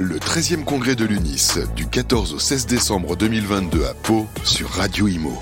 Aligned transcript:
Le 0.00 0.16
13e 0.20 0.62
congrès 0.62 0.94
de 0.94 1.04
l'UNIS, 1.04 1.58
du 1.74 1.88
14 1.88 2.32
au 2.32 2.38
16 2.38 2.66
décembre 2.66 3.16
2022 3.16 3.84
à 3.84 3.94
Pau, 3.94 4.28
sur 4.44 4.68
Radio 4.70 5.08
Imo. 5.08 5.36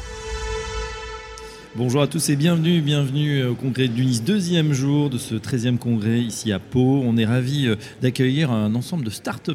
Bonjour 1.76 2.00
à 2.00 2.06
tous 2.06 2.30
et 2.30 2.37
bienvenue, 2.37 2.80
bienvenue 2.80 3.45
au 3.45 3.54
congrès 3.54 3.88
d'UNIS, 3.88 4.22
deuxième 4.25 4.72
jour 4.72 5.11
de 5.11 5.19
ce 5.19 5.34
13e 5.34 5.77
congrès 5.77 6.21
ici 6.21 6.50
à 6.50 6.59
Pau. 6.59 7.02
On 7.04 7.18
est 7.18 7.27
ravis 7.27 7.66
euh, 7.66 7.77
d'accueillir 8.00 8.50
un 8.50 8.75
ensemble 8.75 9.04
de 9.04 9.11
start 9.11 9.50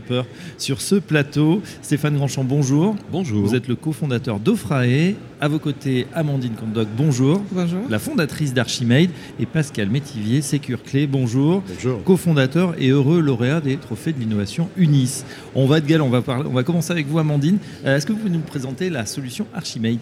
sur 0.59 0.81
ce 0.81 0.93
plateau. 0.93 1.63
Stéphane 1.81 2.15
Grandchamp, 2.17 2.43
bonjour. 2.43 2.95
Bonjour. 3.11 3.43
Vous 3.43 3.55
êtes 3.55 3.67
le 3.67 3.75
cofondateur 3.75 4.39
d'Ofrae. 4.39 5.15
À 5.39 5.47
vos 5.47 5.57
côtés, 5.57 6.05
Amandine 6.13 6.53
Condoc, 6.53 6.87
bonjour. 6.95 7.41
Bonjour. 7.51 7.81
La 7.89 7.97
fondatrice 7.97 8.53
d'Archimade 8.53 9.09
et 9.39 9.47
Pascal 9.47 9.89
Métivier, 9.89 10.41
Sécure 10.41 10.83
Clé, 10.83 11.07
bonjour. 11.07 11.63
Bonjour. 11.67 12.03
Cofondateur 12.03 12.75
et 12.77 12.89
heureux 12.89 13.19
lauréat 13.19 13.61
des 13.61 13.77
trophées 13.77 14.13
de 14.13 14.19
l'innovation 14.19 14.69
UNIS. 14.77 15.23
On 15.55 15.65
va 15.65 15.81
de 15.81 15.99
on 15.99 16.09
va, 16.09 16.21
parler, 16.21 16.47
on 16.47 16.53
va 16.53 16.61
commencer 16.61 16.91
avec 16.91 17.07
vous, 17.07 17.17
Amandine. 17.17 17.57
Euh, 17.83 17.97
Est-ce 17.97 18.05
que 18.05 18.11
vous 18.11 18.19
pouvez 18.19 18.29
nous 18.29 18.41
présenter 18.41 18.91
la 18.91 19.07
solution 19.07 19.47
Archimade? 19.55 19.97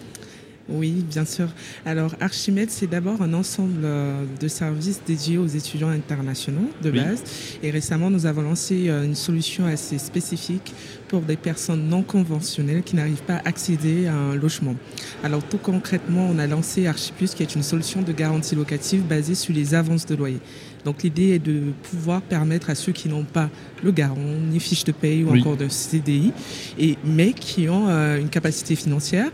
Oui, 0.72 1.04
bien 1.10 1.24
sûr. 1.24 1.48
Alors, 1.84 2.14
Archimède, 2.20 2.70
c'est 2.70 2.86
d'abord 2.86 3.22
un 3.22 3.32
ensemble 3.34 3.80
euh, 3.84 4.24
de 4.40 4.46
services 4.48 5.00
dédiés 5.06 5.36
aux 5.38 5.46
étudiants 5.46 5.88
internationaux 5.88 6.70
de 6.82 6.90
Oui. 6.90 6.98
base. 7.00 7.22
Et 7.62 7.70
récemment, 7.70 8.08
nous 8.10 8.24
avons 8.26 8.42
lancé 8.42 8.88
euh, 8.88 9.04
une 9.04 9.14
solution 9.16 9.66
assez 9.66 9.98
spécifique 9.98 10.72
pour 11.08 11.22
des 11.22 11.36
personnes 11.36 11.88
non 11.88 12.02
conventionnelles 12.02 12.82
qui 12.84 12.94
n'arrivent 12.94 13.22
pas 13.22 13.36
à 13.36 13.48
accéder 13.48 14.06
à 14.06 14.14
un 14.14 14.36
logement. 14.36 14.76
Alors, 15.24 15.42
tout 15.42 15.58
concrètement, 15.58 16.28
on 16.30 16.38
a 16.38 16.46
lancé 16.46 16.86
ArchiPlus, 16.86 17.28
qui 17.34 17.42
est 17.42 17.54
une 17.54 17.64
solution 17.64 18.02
de 18.02 18.12
garantie 18.12 18.54
locative 18.54 19.02
basée 19.02 19.34
sur 19.34 19.52
les 19.52 19.74
avances 19.74 20.06
de 20.06 20.14
loyer. 20.14 20.38
Donc, 20.84 21.02
l'idée 21.02 21.30
est 21.30 21.38
de 21.40 21.72
pouvoir 21.90 22.22
permettre 22.22 22.70
à 22.70 22.74
ceux 22.76 22.92
qui 22.92 23.08
n'ont 23.08 23.24
pas 23.24 23.50
le 23.82 23.90
garant, 23.90 24.16
ni 24.50 24.60
fiche 24.60 24.84
de 24.84 24.92
paye 24.92 25.24
ou 25.24 25.32
Oui. 25.32 25.40
encore 25.40 25.56
de 25.56 25.68
CDI, 25.68 26.32
et, 26.78 26.96
mais 27.04 27.32
qui 27.32 27.68
ont 27.68 27.88
euh, 27.88 28.18
une 28.20 28.28
capacité 28.28 28.76
financière, 28.76 29.30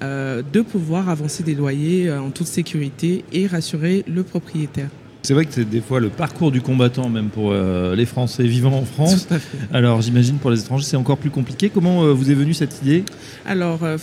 de 0.00 0.60
pouvoir 0.60 1.08
avancer 1.08 1.42
des 1.42 1.54
loyers 1.54 2.08
euh, 2.08 2.20
en 2.20 2.30
toute 2.30 2.46
sécurité 2.46 3.24
et 3.32 3.46
rassurer 3.46 4.04
le 4.06 4.22
propriétaire. 4.22 4.88
C'est 5.22 5.34
vrai 5.34 5.44
que 5.44 5.52
c'est 5.52 5.68
des 5.68 5.82
fois 5.82 6.00
le 6.00 6.08
parcours 6.08 6.50
du 6.50 6.62
combattant, 6.62 7.10
même 7.10 7.28
pour 7.28 7.50
euh, 7.52 7.94
les 7.94 8.06
Français 8.06 8.44
vivant 8.44 8.72
en 8.72 8.84
France. 8.86 9.26
Tout 9.28 9.34
à 9.34 9.38
fait. 9.38 9.58
Alors 9.72 10.00
j'imagine 10.00 10.36
pour 10.38 10.50
les 10.50 10.60
étrangers 10.60 10.86
c'est 10.86 10.96
encore 10.96 11.18
plus 11.18 11.30
compliqué. 11.30 11.70
Comment 11.72 12.04
euh, 12.04 12.12
vous 12.12 12.30
est 12.30 12.34
venue 12.34 12.54
cette 12.54 12.80
idée? 12.82 13.04
Alors, 13.46 13.80
euh, 13.82 13.98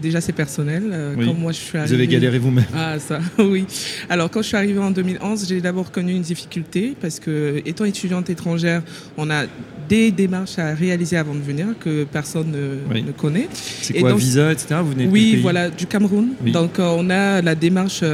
déjà 0.00 0.20
c'est 0.20 0.32
personnel. 0.32 1.14
Oui. 1.18 1.26
Quand 1.26 1.34
moi 1.34 1.50
je 1.52 1.56
suis 1.58 1.70
Vous 1.72 1.78
arrivée- 1.78 1.94
avez 1.96 2.06
galéré 2.06 2.38
vous-même. 2.38 2.64
Ah 2.74 2.98
ça, 3.00 3.18
oui. 3.38 3.64
Alors 4.08 4.30
quand 4.30 4.42
je 4.42 4.46
suis 4.48 4.56
arrivée 4.56 4.78
en 4.78 4.92
2011, 4.92 5.46
j'ai 5.48 5.60
d'abord 5.60 5.90
connu 5.90 6.12
une 6.12 6.22
difficulté 6.22 6.94
parce 7.00 7.18
que 7.18 7.60
étant 7.66 7.84
étudiante 7.84 8.30
étrangère, 8.30 8.82
on 9.16 9.28
a 9.28 9.44
des 9.88 10.12
démarches 10.12 10.56
à 10.60 10.72
réaliser 10.72 11.16
avant 11.16 11.34
de 11.34 11.40
venir 11.40 11.66
que 11.80 12.04
personne 12.04 12.52
ne, 12.52 12.94
Oui. 12.94 13.02
ne 13.02 13.10
connaît. 13.10 13.48
C'est 13.52 13.96
Et 13.96 14.00
quoi, 14.02 14.10
donc- 14.10 14.20
visa, 14.20 14.52
etc. 14.52 14.76
Vous 14.84 14.92
venez 14.92 15.08
Oui, 15.08 15.40
voilà, 15.42 15.68
du 15.68 15.86
Cameroun. 15.86 16.28
Oui. 16.44 16.52
Donc 16.52 16.74
on 16.78 17.10
a 17.10 17.42
la 17.42 17.54
démarche, 17.56 18.04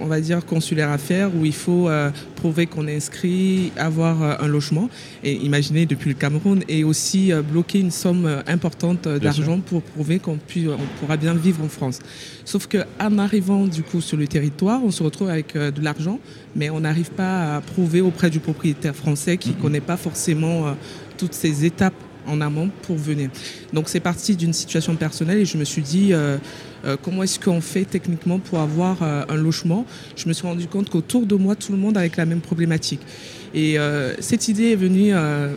on 0.00 0.06
va 0.06 0.20
dire, 0.20 0.44
consulaire 0.44 0.90
à 0.90 0.98
faire 0.98 1.30
où 1.36 1.44
il 1.44 1.54
faut 1.54 1.88
euh, 2.00 2.10
prouver 2.36 2.66
qu'on 2.66 2.86
est 2.88 2.96
inscrit, 2.96 3.72
avoir 3.76 4.22
euh, 4.22 4.34
un 4.40 4.48
logement, 4.48 4.88
et 5.22 5.34
imaginez 5.34 5.86
depuis 5.86 6.08
le 6.10 6.14
Cameroun, 6.14 6.62
et 6.68 6.84
aussi 6.84 7.32
euh, 7.32 7.42
bloquer 7.42 7.80
une 7.80 7.90
somme 7.90 8.42
importante 8.46 9.06
d'argent 9.06 9.60
pour 9.60 9.82
prouver 9.82 10.18
qu'on 10.18 10.38
on 10.38 10.98
pourra 11.00 11.16
bien 11.16 11.34
vivre 11.34 11.62
en 11.64 11.68
France. 11.68 11.98
Sauf 12.44 12.66
qu'en 12.66 13.18
arrivant 13.18 13.66
du 13.66 13.82
coup 13.82 14.00
sur 14.00 14.16
le 14.16 14.26
territoire, 14.26 14.80
on 14.84 14.90
se 14.90 15.02
retrouve 15.02 15.28
avec 15.28 15.56
de 15.56 15.82
l'argent, 15.82 16.18
mais 16.56 16.70
on 16.70 16.80
n'arrive 16.80 17.10
pas 17.10 17.56
à 17.56 17.60
prouver 17.60 18.00
auprès 18.00 18.30
du 18.30 18.40
propriétaire 18.40 18.96
français 18.96 19.36
qui 19.36 19.50
ne 19.50 19.54
Mhm. 19.54 19.60
connaît 19.62 19.80
pas 19.80 19.96
forcément 19.96 20.74
toutes 21.18 21.34
ces 21.34 21.64
étapes 21.64 21.94
en 22.26 22.40
amont 22.40 22.70
pour 22.82 22.96
venir. 22.96 23.30
Donc 23.72 23.88
c'est 23.88 24.00
parti 24.00 24.36
d'une 24.36 24.52
situation 24.52 24.94
personnelle 24.96 25.38
et 25.38 25.44
je 25.44 25.56
me 25.56 25.64
suis 25.64 25.82
dit 25.82 26.12
euh, 26.12 26.38
euh, 26.84 26.96
comment 27.00 27.22
est-ce 27.22 27.38
qu'on 27.38 27.60
fait 27.60 27.84
techniquement 27.84 28.38
pour 28.38 28.60
avoir 28.60 29.02
euh, 29.02 29.22
un 29.28 29.36
logement? 29.36 29.86
Je 30.16 30.28
me 30.28 30.32
suis 30.32 30.46
rendu 30.46 30.66
compte 30.66 30.90
qu'autour 30.90 31.26
de 31.26 31.34
moi 31.34 31.54
tout 31.54 31.72
le 31.72 31.78
monde 31.78 31.96
avec 31.96 32.16
la 32.16 32.24
même 32.24 32.40
problématique. 32.40 33.00
Et 33.52 33.78
euh, 33.78 34.14
cette 34.20 34.48
idée 34.48 34.72
est 34.72 34.76
venue 34.76 35.12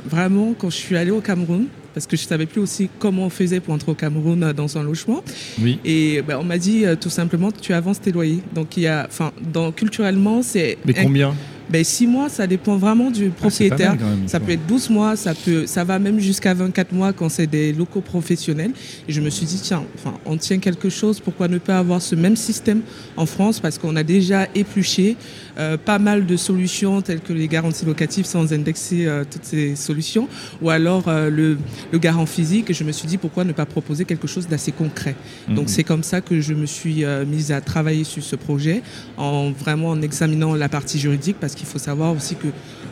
vraiment 0.09 0.53
quand 0.57 0.69
je 0.69 0.77
suis 0.77 0.97
allée 0.97 1.11
au 1.11 1.21
Cameroun 1.21 1.67
parce 1.93 2.07
que 2.07 2.17
je 2.17 2.25
savais 2.25 2.47
plus 2.47 2.59
aussi 2.59 2.89
comment 2.97 3.27
on 3.27 3.29
faisait 3.29 3.59
pour 3.59 3.71
entrer 3.71 3.91
au 3.91 3.95
Cameroun 3.95 4.51
dans 4.53 4.77
un 4.79 4.83
logement. 4.83 5.23
Oui. 5.61 5.79
Et 5.85 6.23
ben, 6.23 6.39
on 6.39 6.43
m'a 6.43 6.57
dit 6.57 6.85
tout 6.99 7.11
simplement 7.11 7.51
tu 7.51 7.71
avances 7.71 8.01
tes 8.01 8.11
loyers. 8.11 8.41
Donc 8.55 8.77
il 8.77 8.83
y 8.83 8.87
a, 8.87 9.07
enfin, 9.07 9.31
culturellement 9.75 10.41
c'est 10.41 10.79
Mais 10.85 10.93
combien? 10.93 11.35
Ben, 11.69 11.83
six 11.83 12.05
mois, 12.07 12.29
ça 12.29 12.45
dépend 12.47 12.77
vraiment 12.77 13.09
du 13.09 13.27
Ah, 13.27 13.39
propriétaire. 13.39 13.95
même, 13.95 14.27
ça 14.27 14.39
quoi. 14.39 14.47
peut 14.47 14.53
être 14.53 14.65
12 14.67 14.89
mois, 14.89 15.15
ça, 15.15 15.33
peut, 15.33 15.65
ça 15.65 15.83
va 15.83 15.97
même 15.99 16.19
jusqu'à 16.19 16.53
24 16.53 16.91
mois 16.91 17.13
quand 17.13 17.29
c'est 17.29 17.47
des 17.47 17.73
locaux 17.73 18.01
professionnels. 18.01 18.71
Et 19.07 19.11
je 19.13 19.21
me 19.21 19.29
suis 19.29 19.45
dit, 19.45 19.59
tiens, 19.61 19.83
enfin, 19.95 20.13
on 20.25 20.37
tient 20.37 20.59
quelque 20.59 20.89
chose, 20.89 21.19
pourquoi 21.19 21.47
ne 21.47 21.57
pas 21.57 21.79
avoir 21.79 22.01
ce 22.01 22.15
même 22.15 22.35
système 22.35 22.81
en 23.17 23.25
France? 23.25 23.59
Parce 23.59 23.77
qu'on 23.77 23.95
a 23.95 24.03
déjà 24.03 24.47
épluché 24.55 25.15
euh, 25.57 25.77
pas 25.77 25.99
mal 25.99 26.25
de 26.25 26.35
solutions 26.37 27.01
telles 27.01 27.21
que 27.21 27.33
les 27.33 27.47
garanties 27.47 27.85
locatives 27.85 28.25
sans 28.25 28.51
indexer 28.53 29.05
euh, 29.05 29.23
toutes 29.29 29.45
ces 29.45 29.75
solutions, 29.75 30.27
ou 30.61 30.69
alors 30.69 31.07
euh, 31.07 31.29
le, 31.29 31.57
le 31.91 31.99
garant 31.99 32.25
physique. 32.25 32.69
Et 32.69 32.73
je 32.73 32.83
me 32.83 32.91
suis 32.91 33.07
dit, 33.07 33.17
pourquoi 33.17 33.43
ne 33.43 33.53
pas 33.53 33.65
proposer 33.65 34.05
quelque 34.05 34.27
chose 34.27 34.47
d'assez 34.47 34.71
concret? 34.71 35.15
Mhm. 35.47 35.55
donc 35.55 35.69
c'est 35.69 35.83
comme 35.83 36.03
ça 36.03 36.21
que 36.21 36.39
je 36.41 36.53
me 36.53 36.65
suis 36.65 37.03
mise 37.27 37.51
à 37.51 37.61
travailler 37.61 38.03
sur 38.03 38.23
ce 38.23 38.35
projet, 38.35 38.81
en 39.17 39.51
vraiment 39.51 39.89
en 39.89 40.01
examinant 40.01 40.55
la 40.55 40.69
partie 40.69 40.99
juridique, 40.99 41.37
parce 41.39 41.55
qu'il 41.55 41.67
faut 41.67 41.79
savoir 41.79 42.13
aussi 42.15 42.35
que 42.35 42.47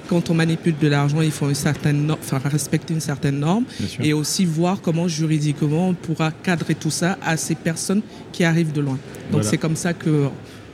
quand 0.09 0.29
on 0.29 0.33
manipule 0.33 0.75
de 0.79 0.87
l'argent, 0.87 1.21
il 1.21 1.31
faut 1.31 1.47
une 1.47 1.55
certaine 1.55 2.11
enfin, 2.11 2.39
respecter 2.49 2.93
une 2.93 2.99
certaine 3.01 3.39
norme, 3.39 3.63
et 4.01 4.13
aussi 4.13 4.45
voir 4.45 4.81
comment 4.81 5.07
juridiquement 5.07 5.89
on 5.89 5.93
pourra 5.93 6.31
cadrer 6.31 6.75
tout 6.75 6.91
ça 6.91 7.17
à 7.25 7.37
ces 7.37 7.55
personnes 7.55 8.01
qui 8.31 8.43
arrivent 8.43 8.73
de 8.73 8.81
loin. 8.81 8.93
Donc 8.95 8.99
Voilà. 9.31 9.47
c'est 9.49 9.57
comme 9.57 9.75
ça 9.75 9.93
que, 9.93 10.27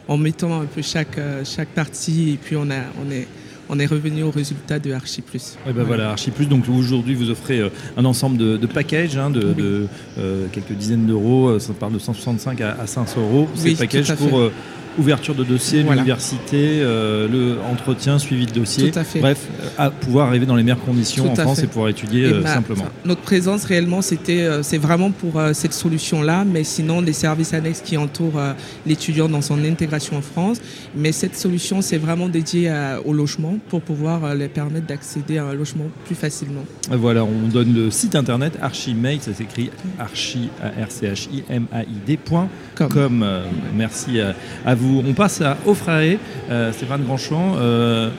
en 0.08 0.18
mettant 0.18 0.62
un 0.62 0.66
peu 0.66 0.82
chaque 0.82 1.18
euh, 1.18 1.44
chaque 1.46 1.70
partie, 1.70 2.32
et 2.32 2.38
puis 2.38 2.56
on 2.56 2.70
a 2.70 2.82
on 3.06 3.12
est 3.12 3.28
on 3.70 3.80
est 3.80 3.86
revenu 3.86 4.24
au 4.24 4.32
résultat 4.32 4.80
de 4.80 4.94
Archi 4.94 5.22
Plus. 5.22 5.58
Eh 5.70 5.74
ben 5.74 5.84
voilà, 5.84 6.12
Archie 6.12 6.32
Plus. 6.32 6.46
Donc 6.46 6.70
aujourd'hui, 6.70 7.16
vous 7.16 7.30
offrez 7.30 7.60
euh, 7.60 7.70
un 7.98 8.06
ensemble 8.06 8.38
de, 8.38 8.56
de 8.56 8.66
packages 8.66 9.18
hein, 9.18 9.30
de, 9.30 9.42
Oui. 9.46 9.56
de, 9.56 9.88
euh, 10.20 10.46
quelques 10.54 10.72
dizaines 10.72 11.06
d'euros. 11.06 11.60
Ça 11.60 11.74
part 11.74 11.92
de 11.92 12.00
165 12.00 12.62
à, 12.62 12.78
à 12.80 12.88
500 12.88 13.20
euros. 13.20 13.50
Oui, 13.64 13.72
le 13.72 13.76
package 13.78 14.06
tout 14.06 14.12
à 14.14 14.16
fait. 14.16 14.30
pour 14.30 14.40
euh, 14.40 14.54
ouverture 14.98 15.36
de 15.36 15.44
dossier, 15.44 15.82
Voilà. 15.84 16.02
l'université, 16.02 16.80
euh, 16.82 17.28
le 17.28 17.58
entretien, 17.72 18.20
suivi 18.20 18.46
de 18.46 18.52
dossier. 18.52 18.92
Tout 18.92 19.00
à 19.00 19.04
fait. 19.04 19.20
Bref, 19.20 19.40
euh, 19.62 19.68
à 19.78 19.90
pouvoir 19.92 20.28
arriver 20.28 20.46
dans 20.46 20.56
les 20.56 20.64
meilleures 20.64 20.84
conditions 20.84 21.24
Tout 21.26 21.32
en 21.32 21.36
France 21.44 21.60
fait. 21.60 21.66
et 21.66 21.68
pouvoir 21.68 21.90
étudier 21.90 22.22
Et 22.24 22.34
euh, 22.34 22.42
ma- 22.42 22.54
simplement. 22.54 22.86
notre 23.06 23.22
présence 23.22 23.64
réellement, 23.66 24.02
c'était, 24.02 24.42
euh, 24.42 24.64
c'est 24.64 24.78
vraiment 24.78 25.12
pour 25.12 25.42
cette 25.54 25.74
solution-là, 25.74 26.46
mais 26.46 26.64
sinon 26.64 27.02
les 27.02 27.14
services 27.14 27.54
annexes 27.54 27.82
qui 27.82 27.98
entourent 27.98 28.40
l'étudiant 28.86 29.30
dans 29.30 29.42
son 29.42 29.64
intégration 29.64 30.18
en 30.18 30.22
France. 30.22 30.58
Mais 30.96 31.12
cette 31.12 31.36
solution, 31.38 31.82
c'est 31.82 31.98
vraiment 31.98 32.28
dédié 32.30 32.70
à- 32.70 33.00
au 33.06 33.14
logement 33.14 33.58
pour 33.70 33.82
pouvoir 33.82 34.34
les 34.36 34.48
permettre 34.48 34.88
d'accéder 34.88 35.38
à 35.38 35.46
un 35.46 35.54
logement 35.54 35.86
plus 36.06 36.16
facilement. 36.16 36.64
Voilà, 36.92 37.24
on 37.24 37.48
donne 37.48 37.74
le 37.74 37.92
site 37.92 38.16
internet 38.16 38.54
Archimate, 38.62 39.22
ça 39.24 39.34
s'écrit 39.34 39.70
archi, 40.00 40.50
A-R-C-H-I-M-A-I-D 40.62 42.18
point 42.18 42.42
Comme. 42.42 42.50
Com. 42.86 43.24
Euh, 43.24 43.44
merci 43.76 44.20
à, 44.22 44.36
à 44.66 44.76
vous. 44.76 45.04
On 45.08 45.14
passe 45.14 45.42
à 45.42 45.58
Offrae, 45.66 46.18
euh, 46.50 46.72
Stéphane 46.72 47.04
Grandchamp. 47.04 47.56
euh, 47.58 48.10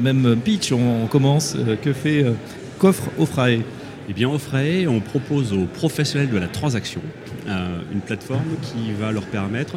même 0.00 0.36
pitch, 0.44 0.72
on, 0.72 1.04
on 1.04 1.06
commence. 1.06 1.56
Euh, 1.56 1.76
que 1.76 1.92
fait, 1.92 2.24
euh, 2.24 2.32
qu'offre 2.78 3.10
Offrae? 3.18 3.60
Eh 4.08 4.12
bien, 4.12 4.28
Offrae, 4.28 4.86
on 4.86 5.00
propose 5.00 5.52
aux 5.52 5.64
professionnels 5.64 6.30
de 6.30 6.36
la 6.36 6.48
transaction 6.48 7.00
euh, 7.48 7.78
une 7.92 8.00
plateforme 8.00 8.56
qui 8.62 8.92
va 9.00 9.12
leur 9.12 9.24
permettre 9.24 9.76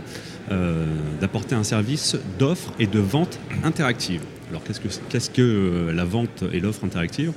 euh, 0.52 0.86
d'apporter 1.22 1.56
un 1.56 1.64
service 1.64 2.18
d'offre 2.38 2.74
et 2.80 2.88
de 2.88 3.00
vente 3.00 3.40
interactive. 3.64 4.22
Alors, 4.50 4.64
qu'est-ce 4.64 4.80
que, 4.80 4.88
qu'est-ce 5.09 5.30
que 5.30 5.42
euh, 5.42 5.94
la 5.94 6.03
vente 6.03 6.44
et 6.52 6.59
l'offre 6.59 6.84
interactive? 6.84 7.31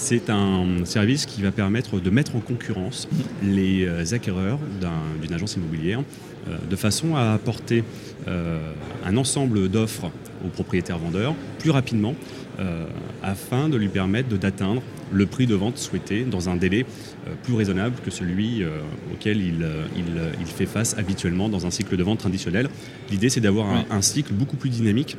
C'est 0.00 0.30
un 0.30 0.84
service 0.84 1.26
qui 1.26 1.42
va 1.42 1.50
permettre 1.50 1.98
de 1.98 2.08
mettre 2.08 2.36
en 2.36 2.40
concurrence 2.40 3.08
les 3.42 3.84
euh, 3.84 4.04
acquéreurs 4.12 4.60
d'un- 4.80 4.92
d'une 5.20 5.34
agence 5.34 5.56
immobilière 5.56 6.02
euh, 6.48 6.56
de 6.70 6.76
façon 6.76 7.16
à 7.16 7.32
apporter 7.32 7.82
euh, 8.28 8.60
un 9.04 9.16
ensemble 9.16 9.68
d'offres 9.68 10.12
aux 10.46 10.50
propriétaires 10.50 10.98
vendeurs 10.98 11.34
plus 11.58 11.70
rapidement 11.70 12.14
euh, 12.60 12.86
afin 13.24 13.68
de 13.68 13.76
lui 13.76 13.88
permettre 13.88 14.28
d'atteindre 14.38 14.82
le 15.10 15.26
prix 15.26 15.46
de 15.48 15.56
vente 15.56 15.78
souhaité 15.78 16.22
dans 16.24 16.48
un 16.48 16.54
délai 16.54 16.86
plus 17.42 17.54
raisonnable 17.54 17.96
que 18.04 18.10
celui 18.12 18.62
auquel 19.12 19.38
il, 19.40 19.66
il, 19.96 20.04
il 20.40 20.46
fait 20.46 20.66
face 20.66 20.94
habituellement 20.98 21.48
dans 21.48 21.64
un 21.66 21.70
cycle 21.70 21.96
de 21.96 22.02
vente 22.02 22.18
traditionnel. 22.18 22.68
L'idée, 23.10 23.30
c'est 23.30 23.40
d'avoir 23.40 23.66
un, 23.90 24.02
cycle 24.02 24.34
beaucoup 24.34 24.56
plus 24.56 24.68
dynamique 24.68 25.16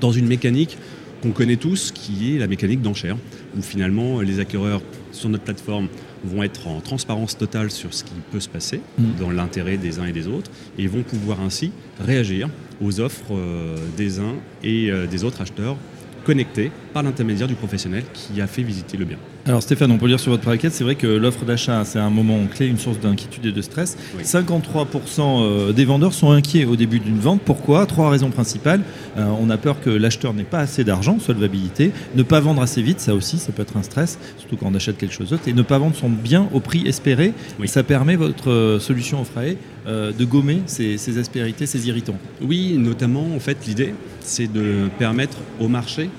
dans 0.00 0.12
une 0.12 0.26
mécanique 0.28 0.78
qu'on 1.22 1.30
connaît 1.32 1.56
tous, 1.56 1.92
qui 1.92 2.34
est 2.34 2.38
la 2.38 2.46
mécanique 2.46 2.82
d'enchère, 2.82 3.16
où 3.56 3.62
finalement 3.62 4.20
les 4.20 4.40
acquéreurs 4.40 4.82
sur 5.12 5.28
notre 5.28 5.44
plateforme 5.44 5.88
vont 6.24 6.42
être 6.42 6.66
en 6.66 6.80
transparence 6.80 7.36
totale 7.38 7.70
sur 7.70 7.94
ce 7.94 8.04
qui 8.04 8.12
peut 8.30 8.40
se 8.40 8.48
passer 8.48 8.80
Mm. 8.98 9.04
dans 9.20 9.30
l'intérêt 9.30 9.76
des 9.76 9.98
uns 9.98 10.06
et 10.06 10.12
des 10.12 10.26
autres, 10.26 10.50
et 10.78 10.86
vont 10.86 11.02
pouvoir 11.02 11.40
ainsi 11.40 11.72
réagir 12.00 12.48
aux 12.82 13.00
offres 13.00 13.32
euh, 13.32 13.76
des 13.96 14.18
uns 14.18 14.34
et 14.62 14.90
euh, 14.90 15.06
des 15.06 15.24
autres 15.24 15.40
acheteurs 15.40 15.76
connectés 16.24 16.70
par 16.92 17.02
l'intermédiaire 17.02 17.48
du 17.48 17.54
professionnel 17.54 18.04
qui 18.12 18.40
a 18.40 18.46
fait 18.46 18.62
visiter 18.62 18.96
le 18.96 19.04
bien. 19.04 19.18
Alors 19.48 19.62
Stéphane, 19.62 19.92
on 19.92 19.96
peut 19.96 20.08
lire 20.08 20.18
sur 20.18 20.32
votre 20.32 20.42
plaquette, 20.42 20.72
c'est 20.72 20.82
vrai 20.82 20.96
que 20.96 21.06
l'offre 21.06 21.44
d'achat, 21.44 21.84
c'est 21.84 22.00
un 22.00 22.10
moment 22.10 22.44
clé, 22.52 22.66
une 22.66 22.78
source 22.78 22.98
d'inquiétude 22.98 23.46
et 23.46 23.52
de 23.52 23.62
stress. 23.62 23.96
53% 24.20 25.20
euh, 25.20 25.72
des 25.72 25.84
vendeurs 25.84 26.14
sont 26.14 26.32
inquiets 26.32 26.64
au 26.64 26.74
début 26.74 26.98
d'une 26.98 27.20
vente. 27.20 27.40
Pourquoi? 27.42 27.86
Trois 27.86 28.10
raisons 28.10 28.30
principales. 28.30 28.80
Euh, 29.16 29.24
on 29.40 29.48
a 29.48 29.56
peur 29.56 29.80
que 29.80 29.88
l'acheteur 29.88 30.34
n'ait 30.34 30.42
pas 30.42 30.58
assez 30.58 30.82
d'argent, 30.82 31.20
solvabilité. 31.20 31.92
Ne 32.16 32.24
pas 32.24 32.40
vendre 32.40 32.60
assez 32.60 32.82
vite, 32.82 32.98
ça 32.98 33.14
aussi, 33.14 33.38
ça 33.38 33.52
peut 33.52 33.62
être 33.62 33.76
un 33.76 33.84
stress, 33.84 34.18
surtout 34.36 34.56
quand 34.56 34.66
on 34.68 34.74
achète 34.74 34.98
quelque 34.98 35.14
chose 35.14 35.30
d'autre. 35.30 35.46
Et 35.46 35.52
ne 35.52 35.62
pas 35.62 35.78
vendre 35.78 35.94
son 35.94 36.10
bien 36.10 36.48
au 36.52 36.58
prix 36.58 36.82
espéré. 36.88 37.32
Ça 37.66 37.84
permet 37.84 38.16
votre 38.16 38.50
euh, 38.50 38.80
solution 38.80 39.20
Offrae 39.20 39.54
de 39.86 40.24
gommer 40.24 40.62
ces, 40.66 40.98
ces 40.98 41.16
aspérités, 41.18 41.64
ces 41.64 41.86
irritants. 41.86 42.18
Oui, 42.42 42.74
notamment, 42.76 43.24
en 43.36 43.38
fait, 43.38 43.58
l'idée, 43.68 43.94
c'est 44.18 44.52
de 44.52 44.88
permettre 44.98 45.36
au 45.60 45.68
marché 45.68 46.10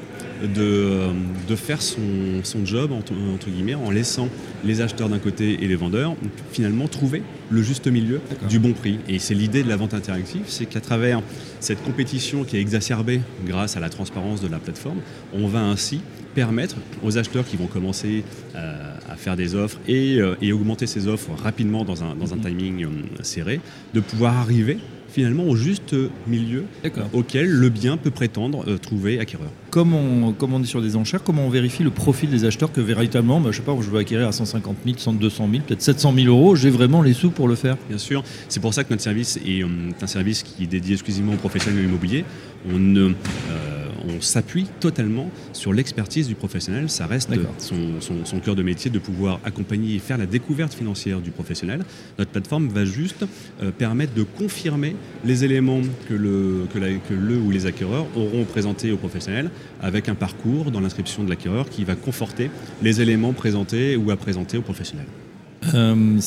de, 0.43 1.07
de 1.47 1.55
faire 1.55 1.81
son, 1.81 1.99
son 2.43 2.65
job, 2.65 2.91
entre, 2.91 3.49
guillemets, 3.49 3.75
en 3.75 3.91
laissant 3.91 4.29
les 4.63 4.81
acheteurs 4.81 5.09
d'un 5.09 5.19
côté 5.19 5.63
et 5.63 5.67
les 5.67 5.75
vendeurs 5.75 6.15
finalement 6.51 6.87
trouver 6.87 7.23
le 7.49 7.61
juste 7.61 7.87
milieu 7.87 8.21
du 8.49 8.59
bon 8.59 8.73
prix. 8.73 8.99
Et 9.07 9.19
c'est 9.19 9.33
l'idée 9.33 9.63
de 9.63 9.69
la 9.69 9.75
vente 9.75 9.93
interactive, 9.93 10.43
c'est 10.47 10.65
qu'à 10.65 10.81
travers 10.81 11.21
cette 11.59 11.83
compétition 11.83 12.43
qui 12.43 12.57
est 12.57 12.61
exacerbée 12.61 13.21
grâce 13.45 13.77
à 13.77 13.79
la 13.79 13.89
transparence 13.89 14.41
de 14.41 14.47
la 14.47 14.59
plateforme, 14.59 14.99
on 15.33 15.47
va 15.47 15.61
ainsi 15.61 16.01
permettre 16.35 16.75
aux 17.03 17.17
acheteurs 17.17 17.45
qui 17.45 17.57
vont 17.57 17.65
commencer 17.65 18.23
euh, 18.55 18.93
à 19.09 19.15
faire 19.15 19.35
des 19.35 19.55
offres 19.55 19.79
et, 19.87 20.19
euh, 20.19 20.35
et, 20.39 20.53
augmenter 20.53 20.85
ces 20.85 21.07
offres 21.07 21.31
rapidement 21.31 21.83
dans 21.83 22.03
un, 22.03 22.15
dans 22.15 22.31
un 22.33 22.37
timing 22.37 22.85
euh, 22.85 22.89
serré, 23.23 23.59
de 23.95 23.99
pouvoir 24.01 24.37
arriver 24.37 24.77
finalement 25.09 25.43
au 25.43 25.55
juste 25.55 25.95
milieu 26.27 26.65
auquel 27.13 27.49
le 27.49 27.69
bien 27.69 27.97
peut 27.97 28.11
prétendre 28.11 28.63
euh, 28.67 28.77
trouver 28.77 29.19
acquéreur. 29.19 29.49
Comme 29.69 29.93
on, 29.93 30.31
comme 30.31 30.53
on 30.53 30.61
est 30.61 30.67
sur 30.67 30.81
des 30.81 30.95
enchères, 30.95 31.23
comment 31.23 31.45
on 31.45 31.49
vérifie 31.49 31.83
le 31.83 31.89
profil 31.89 32.29
des 32.29 32.45
acheteurs 32.45 32.71
que 32.71 32.81
véritablement, 32.81 33.39
bah, 33.39 33.49
je 33.51 33.57
sais 33.57 33.63
pas, 33.63 33.75
je 33.79 33.89
veux 33.89 33.99
acquérir 33.99 34.27
à 34.27 34.31
150 34.31 34.77
000, 34.85 35.17
200 35.17 35.49
000, 35.51 35.63
peut-être 35.65 35.81
700 35.81 36.13
000 36.15 36.27
euros, 36.27 36.55
j'ai 36.55 36.69
vraiment 36.69 37.01
les 37.01 37.13
sous 37.13 37.31
pour 37.31 37.47
le 37.47 37.55
faire 37.55 37.77
Bien 37.89 37.97
sûr, 37.97 38.23
c'est 38.49 38.59
pour 38.59 38.73
ça 38.73 38.83
que 38.83 38.89
notre 38.91 39.03
service 39.03 39.37
est 39.45 39.63
euh, 39.63 39.67
un 40.01 40.07
service 40.07 40.43
qui 40.43 40.63
est 40.63 40.67
dédié 40.67 40.93
exclusivement 40.93 41.33
aux 41.33 41.37
professionnels 41.37 41.81
de 41.81 41.85
l'immobilier. 41.85 42.25
On 42.71 42.77
ne... 42.77 43.09
Euh, 43.09 43.76
on 44.07 44.21
s'appuie 44.21 44.67
totalement 44.79 45.29
sur 45.53 45.73
l'expertise 45.73 46.27
du 46.27 46.35
professionnel. 46.35 46.89
Ça 46.89 47.07
reste 47.07 47.31
son, 47.59 48.39
cœur 48.39 48.55
de 48.55 48.63
métier 48.63 48.89
de 48.89 48.99
pouvoir 48.99 49.39
accompagner 49.43 49.95
et 49.95 49.99
faire 49.99 50.17
la 50.17 50.25
découverte 50.25 50.73
financière 50.73 51.19
du 51.21 51.31
professionnel. 51.31 51.83
Notre 52.17 52.31
plateforme 52.31 52.67
va 52.69 52.85
juste 52.85 53.25
euh, 53.61 53.71
permettre 53.71 54.13
de 54.13 54.23
confirmer 54.23 54.95
les 55.25 55.43
éléments 55.43 55.81
que 56.07 56.13
le, 56.13 56.67
que, 56.73 57.13
le 57.13 57.37
ou 57.37 57.51
les 57.51 57.65
acquéreurs 57.65 58.05
auront 58.15 58.45
présentés 58.45 58.91
au 58.91 58.97
professionnel 58.97 59.49
avec 59.81 60.09
un 60.09 60.15
parcours 60.15 60.71
dans 60.71 60.81
l'inscription 60.81 61.23
de 61.23 61.29
l'acquéreur 61.29 61.69
qui 61.69 61.83
va 61.83 61.95
conforter 61.95 62.49
les 62.81 63.01
éléments 63.01 63.33
présentés 63.33 63.95
ou 63.95 64.11
à 64.11 64.15
présenter 64.15 64.57
au 64.57 64.61
professionnel. 64.61 65.05
Euh, 65.73 66.19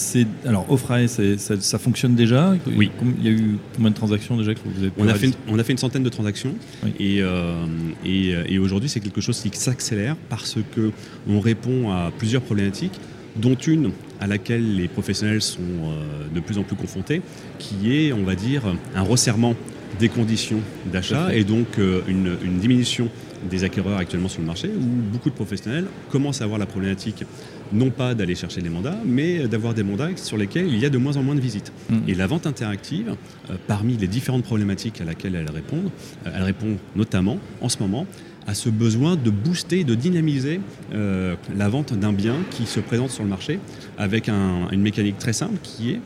alors 0.44 0.70
Offrae, 0.70 1.06
ça, 1.08 1.78
fonctionne 1.78 2.14
déjà? 2.14 2.54
Oui. 2.76 2.90
Il 3.18 3.24
y 3.24 3.28
a 3.28 3.32
eu 3.32 3.58
combien 3.74 3.90
de 3.90 3.94
transactions 3.94 4.36
déjà 4.36 4.54
que 4.54 4.60
vous 4.64 4.82
avez 4.82 4.92
on 4.98 5.08
a, 5.08 5.14
fait 5.14 5.26
une, 5.26 5.32
on 5.48 5.58
a 5.58 5.64
fait 5.64 5.72
une 5.72 5.78
centaine 5.78 6.02
de 6.02 6.08
transactions 6.08 6.54
et, 6.98 7.20
euh, 7.20 7.64
et, 8.04 8.58
aujourd'hui 8.58 8.88
c'est 8.88 9.00
quelque 9.00 9.20
chose 9.20 9.40
qui 9.40 9.50
s'accélère 9.58 10.16
parce 10.28 10.56
que 10.74 10.90
on 11.28 11.40
répond 11.40 11.90
à 11.90 12.10
plusieurs 12.16 12.42
problématiques, 12.42 12.98
dont 13.36 13.54
une 13.54 13.90
à 14.20 14.26
laquelle 14.26 14.76
les 14.76 14.88
professionnels 14.88 15.42
sont 15.42 15.60
euh, 15.60 16.34
de 16.34 16.40
plus 16.40 16.58
en 16.58 16.62
plus 16.62 16.76
confrontés, 16.76 17.22
qui 17.58 17.94
est, 17.94 18.12
on 18.12 18.24
va 18.24 18.34
dire, 18.34 18.62
un 18.94 19.02
resserrement 19.02 19.54
des 19.98 20.08
conditions 20.08 20.60
d'achat 20.92 21.34
et 21.34 21.44
donc 21.44 21.78
une, 21.78 22.36
une 22.44 22.58
diminution 22.58 23.08
des 23.48 23.64
acquéreurs 23.64 23.98
actuellement 23.98 24.28
sur 24.28 24.40
le 24.40 24.46
marché 24.46 24.68
où 24.68 25.12
beaucoup 25.12 25.30
de 25.30 25.34
professionnels 25.34 25.86
commencent 26.10 26.40
à 26.40 26.44
avoir 26.44 26.58
la 26.58 26.66
problématique 26.66 27.24
non 27.72 27.90
pas 27.90 28.14
d'aller 28.14 28.34
chercher 28.34 28.62
des 28.62 28.68
mandats, 28.68 28.98
mais 29.04 29.46
d'avoir 29.46 29.74
des 29.74 29.82
mandats 29.82 30.08
sur 30.16 30.36
lesquels 30.36 30.66
il 30.66 30.78
y 30.78 30.86
a 30.86 30.90
de 30.90 30.98
moins 30.98 31.16
en 31.16 31.22
moins 31.22 31.34
de 31.34 31.40
visites. 31.40 31.72
Mm. 31.88 31.98
Et 32.08 32.14
la 32.14 32.26
vente 32.26 32.46
interactive, 32.46 33.14
euh, 33.50 33.56
parmi 33.66 33.96
les 33.96 34.08
différentes 34.08 34.42
problématiques 34.42 35.00
à 35.00 35.04
laquelle 35.04 35.34
elle 35.34 35.50
répond, 35.50 35.84
euh, 36.26 36.30
elle 36.34 36.42
répond 36.42 36.76
notamment 36.96 37.38
en 37.60 37.68
ce 37.68 37.78
moment 37.78 38.06
à 38.46 38.54
ce 38.54 38.68
besoin 38.68 39.16
de 39.16 39.30
booster, 39.30 39.84
de 39.84 39.94
dynamiser 39.94 40.60
euh, 40.92 41.36
la 41.56 41.68
vente 41.68 41.92
d'un 41.92 42.12
bien 42.12 42.36
qui 42.50 42.66
se 42.66 42.80
présente 42.80 43.10
sur 43.10 43.22
le 43.22 43.28
marché 43.28 43.60
avec 43.98 44.28
une 44.28 44.80
mécanique 44.80 45.18
très 45.18 45.34
simple 45.34 45.58
qui 45.62 45.92
est 45.92 46.00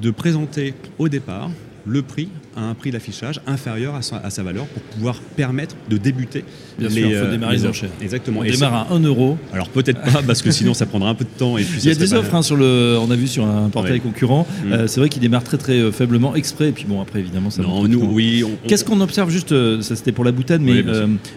de 0.00 0.10
présenter 0.10 0.74
au 0.98 1.08
départ 1.08 1.50
le 1.86 2.02
prix 2.02 2.28
à 2.56 2.62
un 2.62 2.74
prix 2.74 2.90
d'affichage 2.90 3.40
inférieur 3.46 3.94
à 3.94 4.02
sa, 4.02 4.42
valeur 4.42 4.66
pour 4.66 4.82
pouvoir 4.82 5.20
permettre 5.36 5.76
de 5.88 5.96
débuter 5.96 6.44
Bien 6.78 6.88
les, 6.88 6.94
sûr, 6.94 7.10
il 7.10 7.16
faut 7.16 7.24
euh, 7.24 7.30
démarrer 7.30 7.56
les, 7.56 7.66
enchères. 7.66 7.90
Exactement. 8.00 8.40
On 8.40 8.44
démarre 8.44 8.74
à 8.90 8.94
1 8.94 9.00
euro. 9.00 9.38
Alors 9.52 9.68
peut-être 9.68 10.00
pas 10.00 10.22
parce 10.26 10.42
que 10.42 10.50
sinon 10.50 10.74
ça 10.74 10.86
prendra 10.86 11.10
un 11.10 11.14
peu 11.14 11.24
de 11.24 11.38
temps. 11.38 11.58
Et 11.58 11.64
puis 11.64 11.80
il 11.80 11.88
y 11.88 11.90
a 11.90 11.94
des 11.94 12.14
offres 12.14 12.34
hein, 12.34 12.42
sur 12.42 12.56
le, 12.56 12.98
on 13.00 13.10
a 13.10 13.16
vu 13.16 13.26
sur 13.26 13.46
un 13.46 13.68
portail 13.68 14.00
concurrent. 14.00 14.46
Mm. 14.64 14.72
Euh, 14.72 14.86
c'est 14.86 15.00
vrai 15.00 15.08
qu'il 15.08 15.22
démarre 15.22 15.44
très 15.44 15.58
très 15.58 15.78
euh, 15.78 15.92
faiblement 15.92 16.34
exprès. 16.34 16.68
Et 16.68 16.72
puis 16.72 16.84
bon 16.86 17.00
après 17.00 17.20
évidemment 17.20 17.50
ça. 17.50 17.62
Non, 17.62 17.86
nous 17.86 18.02
oui. 18.12 18.44
Qu'est-ce 18.66 18.84
qu'on 18.84 19.00
observe 19.00 19.30
juste 19.30 19.80
Ça 19.80 19.96
c'était 19.96 20.12
pour 20.12 20.24
la 20.24 20.32
boutade, 20.32 20.60
mais 20.60 20.84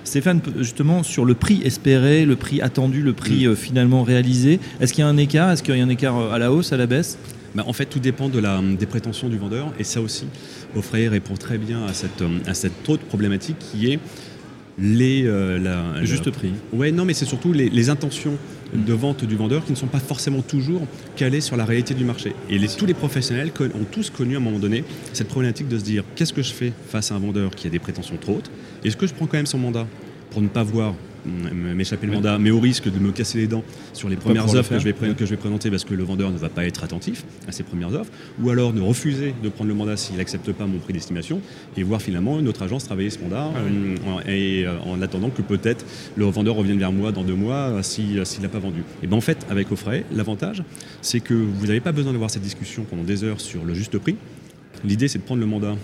Stéphane 0.03 0.41
justement 0.59 1.03
sur 1.03 1.25
le 1.25 1.33
prix 1.33 1.61
espéré, 1.63 2.25
le 2.25 2.35
prix 2.35 2.61
attendu, 2.61 3.01
le 3.01 3.13
prix 3.13 3.47
mm. 3.47 3.55
finalement 3.55 4.03
réalisé. 4.03 4.59
Est-ce 4.81 4.93
qu'il 4.93 5.03
y 5.03 5.07
a 5.07 5.09
un 5.09 5.17
écart? 5.17 5.51
Est-ce 5.51 5.63
qu'il 5.63 5.75
y 5.75 5.81
a 5.81 5.83
un 5.83 5.89
écart 5.89 6.33
à 6.33 6.39
la 6.39 6.51
hausse, 6.51 6.73
à 6.73 6.77
la 6.77 6.87
baisse? 6.87 7.17
Bah, 7.55 7.63
en 7.65 7.73
fait, 7.73 7.85
tout 7.85 7.99
dépend 7.99 8.29
de 8.29 8.39
la, 8.39 8.61
des 8.61 8.85
prétentions 8.85 9.29
du 9.29 9.37
vendeur. 9.37 9.71
Et 9.79 9.83
ça 9.83 10.01
aussi, 10.01 10.25
Offray 10.75 11.07
répond 11.07 11.35
très 11.35 11.57
bien 11.57 11.85
à 11.85 11.93
cette, 11.93 12.23
à 12.45 12.53
cette 12.53 12.87
autre 12.89 13.03
problématique 13.03 13.57
qui 13.59 13.91
est 13.91 13.99
les, 14.77 15.23
euh, 15.25 15.99
le 15.99 16.05
juste 16.05 16.29
prix. 16.31 16.51
Ouais, 16.73 16.91
non, 16.91 17.05
mais 17.05 17.13
c'est 17.13 17.25
surtout 17.25 17.53
les, 17.53 17.89
intentions 17.89 18.37
de 18.73 18.93
vente 18.93 19.23
du 19.23 19.35
vendeur 19.35 19.63
qui 19.63 19.71
ne 19.71 19.77
sont 19.77 19.87
pas 19.87 19.99
forcément 19.99 20.41
toujours 20.41 20.81
calées 21.15 21.39
sur 21.39 21.55
la 21.55 21.63
réalité 21.63 21.93
du 21.93 22.03
marché. 22.03 22.33
Et 22.49 22.57
les, 22.57 22.67
tous 22.67 22.85
les 22.85 22.93
professionnels 22.93 23.51
ont 23.61 23.85
tous 23.89 24.09
connu 24.09 24.35
à 24.35 24.37
un 24.37 24.41
moment 24.41 24.59
donné 24.59 24.83
cette 25.13 25.29
problématique 25.29 25.69
de 25.69 25.77
se 25.77 25.83
dire 25.83 26.03
qu'est-ce 26.15 26.33
que 26.33 26.41
je 26.41 26.51
fais 26.51 26.73
face 26.89 27.11
à 27.11 27.15
un 27.15 27.19
vendeur 27.19 27.51
qui 27.51 27.67
a 27.67 27.69
des 27.69 27.79
prétentions 27.79 28.17
trop 28.17 28.37
hautes? 28.37 28.51
Est-ce 28.83 28.97
que 28.97 29.07
je 29.07 29.13
prends 29.13 29.27
quand 29.27 29.37
même 29.37 29.45
son 29.45 29.59
mandat 29.59 29.87
pour 30.31 30.41
ne 30.41 30.49
pas 30.49 30.63
voir 30.63 30.93
m'échapper 31.25 32.07
le 32.07 32.13
mandat, 32.13 32.37
mais 32.37 32.51
au 32.51 32.59
risque 32.59 32.91
de 32.91 32.99
me 32.99 33.11
casser 33.11 33.37
les 33.37 33.47
dents 33.47 33.63
sur 33.93 34.09
les 34.09 34.15
premières 34.15 34.53
offres 34.55 34.71
que 34.71 34.79
je, 34.79 34.83
vais 34.83 34.93
que 34.93 35.25
je 35.25 35.29
vais 35.31 35.37
présenter 35.37 35.69
parce 35.69 35.83
que 35.83 35.93
le 35.93 36.03
vendeur 36.03 36.31
ne 36.31 36.37
va 36.37 36.49
pas 36.49 36.65
être 36.65 36.83
attentif 36.83 37.23
à 37.47 37.51
ces 37.51 37.63
premières 37.63 37.93
offres, 37.93 38.11
ou 38.41 38.49
alors 38.49 38.73
de 38.73 38.81
refuser 38.81 39.33
de 39.43 39.49
prendre 39.49 39.69
le 39.69 39.75
mandat 39.75 39.97
s'il 39.97 40.17
n'accepte 40.17 40.51
pas 40.51 40.65
mon 40.65 40.79
prix 40.79 40.93
d'estimation 40.93 41.41
et 41.77 41.83
voir 41.83 42.01
finalement 42.01 42.39
une 42.39 42.47
autre 42.47 42.61
agence 42.61 42.85
travailler 42.85 43.09
ce 43.09 43.19
mandat 43.19 43.49
ah 43.53 43.59
euh, 43.59 44.19
et 44.27 44.65
euh, 44.65 44.77
en 44.85 45.01
attendant 45.01 45.29
que 45.29 45.41
peut-être 45.41 45.85
le 46.15 46.25
vendeur 46.25 46.55
revienne 46.55 46.79
vers 46.79 46.91
moi 46.91 47.11
dans 47.11 47.23
deux 47.23 47.35
mois 47.35 47.55
euh, 47.55 47.81
s'il 47.81 48.15
n'a 48.41 48.49
pas 48.49 48.59
vendu. 48.59 48.83
Et 49.03 49.07
bien 49.07 49.17
en 49.17 49.21
fait, 49.21 49.45
avec 49.49 49.71
Offray, 49.71 50.05
l'avantage, 50.13 50.63
c'est 51.01 51.19
que 51.19 51.33
vous 51.33 51.67
n'avez 51.67 51.79
pas 51.79 51.91
besoin 51.91 52.11
d'avoir 52.11 52.29
cette 52.29 52.41
discussion 52.41 52.83
pendant 52.83 53.03
des 53.03 53.23
heures 53.23 53.41
sur 53.41 53.65
le 53.65 53.73
juste 53.73 53.97
prix. 53.97 54.15
L'idée, 54.83 55.07
c'est 55.07 55.19
de 55.19 55.23
prendre 55.23 55.41
le 55.41 55.47
mandat 55.47 55.75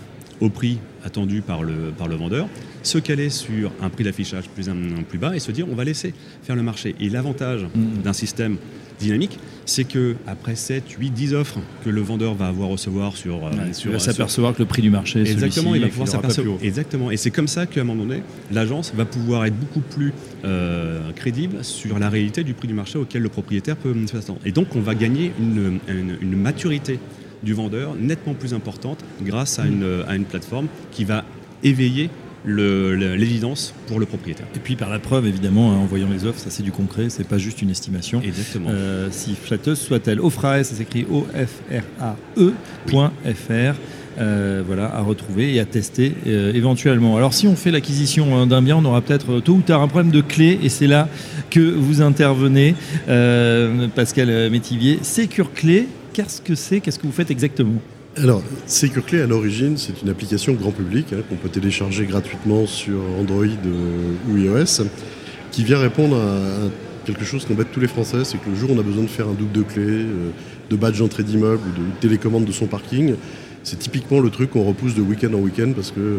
au 0.42 0.50
prix 0.50 0.78
attendu 1.04 1.40
par 1.40 1.62
le, 1.62 1.92
par 1.96 2.08
le 2.08 2.16
vendeur, 2.16 2.48
se 2.82 2.98
caler 2.98 3.30
sur 3.30 3.70
un 3.80 3.88
prix 3.88 4.04
d'affichage 4.04 4.48
plus, 4.48 4.66
plus 5.08 5.18
bas 5.18 5.34
et 5.34 5.38
se 5.38 5.52
dire 5.52 5.66
on 5.70 5.74
va 5.74 5.84
laisser 5.84 6.12
faire 6.42 6.56
le 6.56 6.62
marché. 6.62 6.94
Et 7.00 7.08
l'avantage 7.08 7.62
mm. 7.62 8.02
d'un 8.02 8.12
système 8.12 8.56
dynamique, 8.98 9.38
c'est 9.66 9.84
que 9.84 10.16
après 10.26 10.56
7, 10.56 10.84
8, 10.98 11.10
10 11.10 11.34
offres 11.34 11.60
que 11.84 11.90
le 11.90 12.00
vendeur 12.00 12.34
va 12.34 12.48
avoir 12.48 12.68
recevoir 12.68 13.16
sur, 13.16 13.46
euh, 13.46 13.50
sur 13.72 13.90
il 13.90 13.94
va 13.94 13.98
s'apercevoir 14.00 14.54
que 14.54 14.58
le 14.58 14.66
prix 14.66 14.82
du 14.82 14.90
marché 14.90 15.20
est 15.20 15.30
exactement, 15.30 15.74
il 15.76 15.82
va 15.82 15.88
pouvoir 15.88 16.08
s'apercevoir 16.08 16.58
exactement. 16.62 17.10
Et 17.12 17.16
c'est 17.16 17.30
comme 17.30 17.48
ça 17.48 17.66
qu'à 17.66 17.80
un 17.80 17.84
moment 17.84 18.04
donné, 18.04 18.22
l'agence 18.50 18.92
va 18.94 19.04
pouvoir 19.04 19.44
être 19.44 19.58
beaucoup 19.58 19.80
plus 19.80 20.12
euh, 20.44 21.12
crédible 21.12 21.64
sur 21.64 21.98
la 22.00 22.08
réalité 22.08 22.42
du 22.42 22.54
prix 22.54 22.66
du 22.66 22.74
marché 22.74 22.98
auquel 22.98 23.22
le 23.22 23.28
propriétaire 23.28 23.76
peut 23.76 23.94
s'attendre. 24.06 24.40
Et 24.44 24.50
donc 24.50 24.74
on 24.74 24.80
va 24.80 24.96
gagner 24.96 25.32
une, 25.38 25.78
une 25.88 26.36
maturité 26.36 26.98
du 27.42 27.54
vendeur 27.54 27.94
nettement 27.94 28.34
plus 28.34 28.54
importante 28.54 29.04
grâce 29.22 29.58
à 29.58 29.66
une, 29.66 30.04
à 30.08 30.16
une 30.16 30.24
plateforme 30.24 30.68
qui 30.90 31.04
va 31.04 31.24
éveiller 31.62 32.10
l'évidence 32.44 33.72
pour 33.86 34.00
le 34.00 34.06
propriétaire. 34.06 34.46
Et 34.54 34.58
puis 34.58 34.76
par 34.76 34.90
la 34.90 34.98
preuve, 34.98 35.26
évidemment, 35.26 35.72
hein, 35.72 35.76
en 35.76 35.84
voyant 35.86 36.08
les 36.10 36.24
offres, 36.24 36.40
ça 36.40 36.50
c'est 36.50 36.62
du 36.62 36.72
concret, 36.72 37.08
c'est 37.08 37.26
pas 37.26 37.38
juste 37.38 37.62
une 37.62 37.70
estimation. 37.70 38.20
Exactement. 38.22 38.70
Euh, 38.70 39.08
si 39.10 39.34
flatteuse 39.34 39.78
soit-elle, 39.78 40.20
Offrae, 40.20 40.64
ça 40.64 40.74
s'écrit 40.74 41.06
O-F-R-A-E.fr. 41.10 41.80
Euh, 44.20 44.62
voilà, 44.66 44.94
à 44.94 45.00
retrouver 45.00 45.54
et 45.54 45.60
à 45.60 45.64
tester 45.64 46.12
euh, 46.26 46.52
éventuellement. 46.52 47.16
Alors 47.16 47.32
si 47.32 47.48
on 47.48 47.56
fait 47.56 47.70
l'acquisition 47.70 48.36
hein, 48.36 48.46
d'un 48.46 48.60
bien, 48.60 48.76
on 48.76 48.84
aura 48.84 49.00
peut-être 49.00 49.40
tôt 49.40 49.54
ou 49.54 49.62
tard 49.62 49.80
un 49.80 49.88
problème 49.88 50.12
de 50.12 50.20
clé 50.20 50.60
et 50.62 50.68
c'est 50.68 50.86
là 50.86 51.08
que 51.48 51.60
vous 51.60 52.02
intervenez, 52.02 52.74
Pascal 53.94 54.50
Métivier. 54.50 54.98
Sécure 55.00 55.54
Clé, 55.54 55.88
Qu'est-ce 56.12 56.40
que 56.42 56.54
c'est 56.54 56.80
Qu'est-ce 56.80 56.98
que 56.98 57.06
vous 57.06 57.12
faites 57.12 57.30
exactement 57.30 57.80
alors, 58.14 58.42
SecureClay, 58.66 59.22
à 59.22 59.26
l'origine, 59.26 59.78
c'est 59.78 60.02
une 60.02 60.10
application 60.10 60.52
grand 60.52 60.70
public 60.70 61.06
hein, 61.14 61.22
qu'on 61.26 61.36
peut 61.36 61.48
télécharger 61.48 62.04
gratuitement 62.04 62.66
sur 62.66 63.00
Android 63.18 63.46
euh, 63.46 64.12
ou 64.28 64.36
iOS, 64.36 64.84
qui 65.50 65.64
vient 65.64 65.78
répondre 65.78 66.16
à, 66.16 67.06
quelque 67.06 67.24
chose 67.24 67.46
qu'embête 67.46 67.68
tous 67.72 67.80
les 67.80 67.88
Français, 67.88 68.24
c'est 68.24 68.36
que 68.36 68.50
le 68.50 68.54
jour 68.54 68.70
où 68.70 68.74
on 68.74 68.78
a 68.78 68.82
besoin 68.82 69.04
de 69.04 69.08
faire 69.08 69.28
un 69.28 69.32
double 69.32 69.52
de 69.52 69.62
clé, 69.62 69.84
euh, 69.86 70.30
de 70.68 70.76
badge 70.76 70.98
d'entrée 70.98 71.22
d'immeuble 71.22 71.62
ou 71.66 71.80
de 71.80 72.00
télécommande 72.00 72.44
de 72.44 72.52
son 72.52 72.66
parking, 72.66 73.14
c'est 73.62 73.78
typiquement 73.78 74.20
le 74.20 74.28
truc 74.28 74.50
qu'on 74.50 74.64
repousse 74.64 74.94
de 74.94 75.00
week-end 75.00 75.32
en 75.32 75.38
week-end 75.38 75.72
parce 75.74 75.90
que 75.90 76.00
euh, 76.00 76.18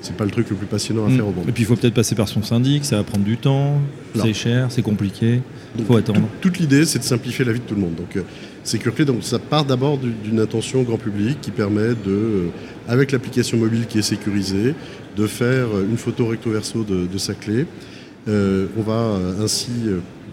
c'est 0.00 0.16
pas 0.16 0.24
le 0.24 0.30
truc 0.30 0.48
le 0.50 0.56
plus 0.56 0.66
passionnant 0.66 1.06
à 1.06 1.08
Mm. 1.08 1.16
faire 1.16 1.26
au 1.28 1.32
monde. 1.32 1.48
Et 1.48 1.52
puis 1.52 1.62
il 1.64 1.66
faut 1.66 1.76
peut-être 1.76 1.94
passer 1.94 2.14
par 2.14 2.28
son 2.28 2.42
syndic, 2.42 2.84
ça 2.84 2.96
va 2.96 3.04
prendre 3.04 3.24
du 3.24 3.36
temps, 3.36 3.80
c'est 4.14 4.32
cher, 4.32 4.66
c'est 4.70 4.82
compliqué, 4.82 5.40
il 5.78 5.84
faut 5.84 5.96
attendre. 5.96 6.20
tout- 6.40 6.48
toute 6.50 6.58
l'idée, 6.58 6.84
c'est 6.84 6.98
de 7.00 7.04
simplifier 7.04 7.44
la 7.44 7.52
vie 7.52 7.60
de 7.60 7.64
tout 7.64 7.74
le 7.74 7.80
monde. 7.80 7.94
Donc, 7.96 8.16
euh, 8.16 8.22
Secure 8.64 8.94
Clé, 8.94 9.04
donc 9.06 9.22
ça 9.22 9.38
part 9.38 9.64
d'abord 9.64 9.96
du- 9.98 10.12
d'une 10.24 10.40
intention 10.40 10.82
grand 10.82 10.98
public 10.98 11.40
qui 11.40 11.50
permet 11.50 11.88
de, 11.90 11.96
euh, 12.08 12.46
avec 12.86 13.12
l'application 13.12 13.56
mobile 13.56 13.86
qui 13.88 13.98
est 13.98 14.02
sécurisée, 14.02 14.74
de 15.16 15.26
faire 15.26 15.68
euh, 15.74 15.86
une 15.90 15.96
photo 15.96 16.26
recto 16.26 16.50
verso 16.50 16.84
de, 16.84 17.06
de 17.06 17.18
sa 17.18 17.34
clé. 17.34 17.66
Euh, 18.28 18.66
on 18.76 18.82
va 18.82 19.18
ainsi, 19.42 19.70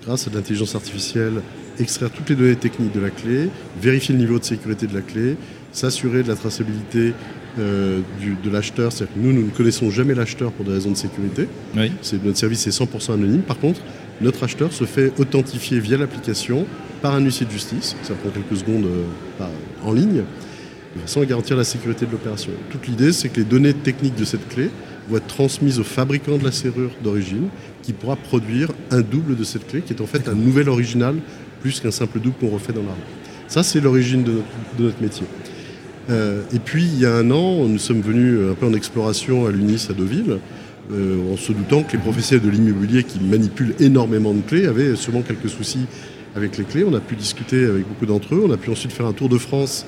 grâce 0.06 0.28
à 0.28 0.30
de 0.32 0.36
l'intelligence 0.36 0.76
artificielle, 0.76 1.34
extraire 1.80 2.10
toutes 2.12 2.30
les 2.30 2.36
données 2.36 2.56
techniques 2.56 2.94
de 2.94 3.00
la 3.00 3.10
clé, 3.10 3.50
vérifier 3.82 4.14
le 4.14 4.20
niveau 4.22 4.38
de 4.40 4.44
sécurité 4.44 4.86
de 4.88 4.94
la 4.94 5.02
clé, 5.02 5.38
s'assurer 5.72 6.24
de 6.24 6.28
la 6.28 6.36
traçabilité 6.36 7.14
euh, 7.60 8.00
du- 8.20 8.36
de 8.44 8.50
l'acheteur. 8.50 8.92
C'est-à-dire 8.92 9.16
que 9.16 9.20
nous, 9.20 9.34
nous 9.34 9.46
ne 9.46 9.50
connaissons 9.52 9.90
jamais 9.92 10.14
l'acheteur 10.16 10.52
pour 10.52 10.66
des 10.66 10.72
raisons 10.74 10.92
de 10.92 10.98
sécurité. 10.98 11.48
Oui. 11.76 11.92
C'est, 12.02 12.24
notre 12.24 12.38
service 12.38 12.66
est 12.68 12.72
100% 12.72 13.14
anonyme. 13.14 13.42
Par 13.42 13.60
contre, 13.60 13.82
notre 14.22 14.44
acheteur 14.44 14.72
se 14.74 14.86
fait 14.86 15.12
authentifier 15.20 15.80
via 15.80 15.98
l'application 15.98 16.66
par 17.02 17.14
un 17.16 17.20
huissier 17.22 17.46
de 17.46 17.52
justice. 17.52 17.96
Ça 18.04 18.14
prend 18.14 18.30
quelques 18.30 18.58
secondes 18.60 18.86
euh, 18.86 19.04
par- 19.38 19.50
en 19.84 19.94
ligne, 19.94 20.24
de 20.96 21.02
façon 21.02 21.22
à 21.22 21.26
garantir 21.26 21.58
la 21.58 21.64
sécurité 21.66 22.06
de 22.06 22.12
l'opération. 22.12 22.52
Toute 22.72 22.88
l'idée, 22.88 23.12
c'est 23.12 23.30
que 23.30 23.38
les 23.42 23.46
données 23.46 23.74
techniques 23.74 24.16
de 24.16 24.26
cette 24.26 24.48
clé 24.50 24.70
vont 25.10 25.18
être 25.18 25.28
transmises 25.28 25.80
au 25.80 25.84
fabricant 25.84 26.38
de 26.38 26.44
la 26.46 26.52
serrure 26.52 26.92
d'origine, 27.04 27.50
qui 27.84 27.94
pourra 27.94 28.16
produire 28.16 28.70
un 28.92 29.02
double 29.02 29.36
de 29.36 29.44
cette 29.44 29.68
clé, 29.68 29.82
qui 29.82 29.94
est 29.94 30.02
en 30.02 30.08
fait 30.08 30.28
un 30.28 30.34
nouvel 30.34 30.70
original, 30.70 31.16
plus 31.62 31.80
qu'un 31.80 31.92
simple 31.92 32.20
double 32.20 32.36
qu'on 32.40 32.50
refait 32.50 32.74
dans 32.74 32.82
l'arbre. 32.82 32.98
Ça, 33.48 33.62
c'est 33.62 33.80
l'origine 33.82 34.24
de 34.24 34.32
notre, 34.32 34.46
de 34.80 34.84
notre 34.86 35.02
métier. 35.02 35.28
Euh, 36.10 36.44
et 36.54 36.60
puis, 36.60 36.84
il 36.84 37.00
y 37.00 37.06
a 37.06 37.16
un 37.16 37.32
an, 37.32 37.66
nous 37.66 37.80
sommes 37.80 38.02
venus 38.02 38.40
un 38.52 38.54
peu 38.54 38.66
en 38.66 38.74
exploration 38.74 39.46
à 39.48 39.52
l'UNIS 39.52 39.88
à 39.90 39.94
Deauville, 39.94 40.40
euh, 40.92 41.34
en 41.34 41.38
se 41.38 41.52
doutant 41.52 41.84
que 41.84 41.94
les 41.94 41.98
professionnels 41.98 42.46
de 42.46 42.52
l'immobilier 42.52 43.04
qui 43.04 43.20
manipulent 43.20 43.76
énormément 43.80 44.34
de 44.34 44.42
clés 44.42 44.68
avaient 44.68 44.96
sûrement 44.96 45.22
quelques 45.22 45.50
soucis 45.50 45.86
avec 46.36 46.58
les 46.58 46.64
clés. 46.64 46.86
On 46.88 46.94
a 46.94 47.00
pu 47.00 47.16
discuter 47.16 47.66
avec 47.66 47.88
beaucoup 47.88 48.06
d'entre 48.06 48.36
eux. 48.36 48.44
On 48.48 48.52
a 48.52 48.58
pu 48.58 48.70
ensuite 48.70 48.92
faire 48.92 49.06
un 49.06 49.14
tour 49.14 49.30
de 49.30 49.38
France 49.38 49.86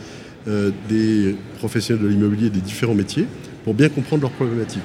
euh, 0.47 0.71
des 0.89 1.36
professionnels 1.59 2.03
de 2.03 2.09
l'immobilier 2.09 2.50
des 2.50 2.62
différents 2.62 2.95
métiers 2.95 3.25
pour 3.63 3.74
bien 3.74 3.89
comprendre 3.89 4.24
leurs 4.24 4.31
problématiques. 4.31 4.81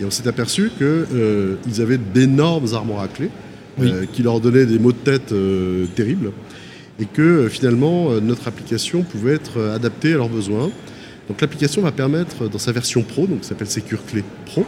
Et 0.00 0.04
on 0.04 0.10
s'est 0.10 0.28
aperçu 0.28 0.70
qu'ils 0.76 1.82
avaient 1.82 1.98
d'énormes 1.98 2.74
armoires 2.74 3.02
à 3.02 3.08
clés 3.08 3.30
euh, 3.80 4.06
qui 4.12 4.22
leur 4.22 4.40
donnaient 4.40 4.66
des 4.66 4.78
maux 4.78 4.90
de 4.90 4.96
tête 4.96 5.30
euh, 5.30 5.86
terribles 5.94 6.32
et 6.98 7.06
que 7.06 7.22
euh, 7.22 7.48
finalement 7.48 8.10
euh, 8.10 8.20
notre 8.20 8.48
application 8.48 9.02
pouvait 9.02 9.34
être 9.34 9.58
euh, 9.58 9.76
adaptée 9.76 10.14
à 10.14 10.16
leurs 10.16 10.28
besoins. 10.28 10.70
Donc 11.28 11.40
l'application 11.40 11.82
va 11.82 11.92
permettre, 11.92 12.48
dans 12.48 12.58
sa 12.58 12.72
version 12.72 13.02
pro, 13.02 13.26
donc 13.26 13.40
ça 13.42 13.50
s'appelle 13.50 13.68
Secure 13.68 14.04
Clé 14.06 14.24
Pro, 14.46 14.64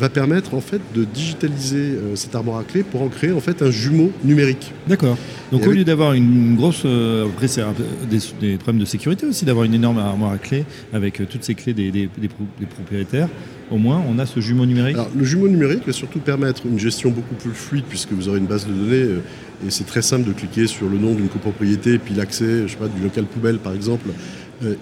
va 0.00 0.08
permettre 0.08 0.54
en 0.54 0.60
fait 0.60 0.80
de 0.94 1.04
digitaliser 1.04 1.76
euh, 1.96 2.16
cette 2.16 2.34
armoire 2.34 2.58
à 2.58 2.64
clé 2.64 2.82
pour 2.82 3.02
en 3.02 3.08
créer 3.08 3.30
en 3.32 3.40
fait 3.40 3.62
un 3.62 3.70
jumeau 3.70 4.10
numérique. 4.24 4.72
D'accord. 4.88 5.16
Donc 5.52 5.60
Et 5.60 5.64
au 5.64 5.66
avec- 5.68 5.78
lieu 5.78 5.84
d'avoir 5.84 6.14
une 6.14 6.56
grosse... 6.56 6.82
euh, 6.84 7.26
après 7.26 7.46
c'est 7.46 7.62
des, 8.10 8.18
des 8.40 8.56
problèmes 8.56 8.80
de 8.80 8.86
sécurité 8.86 9.26
aussi, 9.26 9.44
d'avoir 9.44 9.64
une 9.64 9.74
énorme 9.74 9.98
armoire 9.98 10.32
à 10.32 10.38
clés 10.38 10.64
avec 10.92 11.20
euh, 11.20 11.26
toutes 11.30 11.44
ces 11.44 11.54
clés 11.54 11.74
des, 11.74 11.90
des- 11.90 12.08
des 12.18 12.28
pro- 12.28 12.44
des 12.58 12.66
propriétaires, 12.66 13.28
au 13.70 13.76
moins 13.76 14.02
on 14.08 14.18
a 14.18 14.26
ce 14.26 14.40
jumeau 14.40 14.66
numérique. 14.66 14.94
Alors, 14.96 15.10
le 15.16 15.24
jumeau 15.24 15.48
numérique 15.48 15.86
va 15.86 15.92
surtout 15.92 16.18
permettre 16.20 16.66
une 16.66 16.78
gestion 16.78 17.10
beaucoup 17.10 17.34
plus 17.34 17.52
fluide 17.52 17.84
puisque 17.88 18.12
vous 18.12 18.28
aurez 18.28 18.38
une 18.38 18.46
base 18.46 18.66
de 18.66 18.72
données 18.72 19.20
et 19.66 19.70
c'est 19.70 19.86
très 19.86 20.02
simple 20.02 20.26
de 20.26 20.32
cliquer 20.32 20.66
sur 20.66 20.88
le 20.88 20.98
nom 20.98 21.14
d'une 21.14 21.28
copropriété 21.28 21.94
et 21.94 21.98
puis 21.98 22.14
l'accès, 22.14 22.62
je 22.66 22.72
sais 22.72 22.76
pas, 22.78 22.88
du 22.88 23.00
local 23.02 23.24
poubelle 23.26 23.58
par 23.58 23.72
exemple 23.74 24.08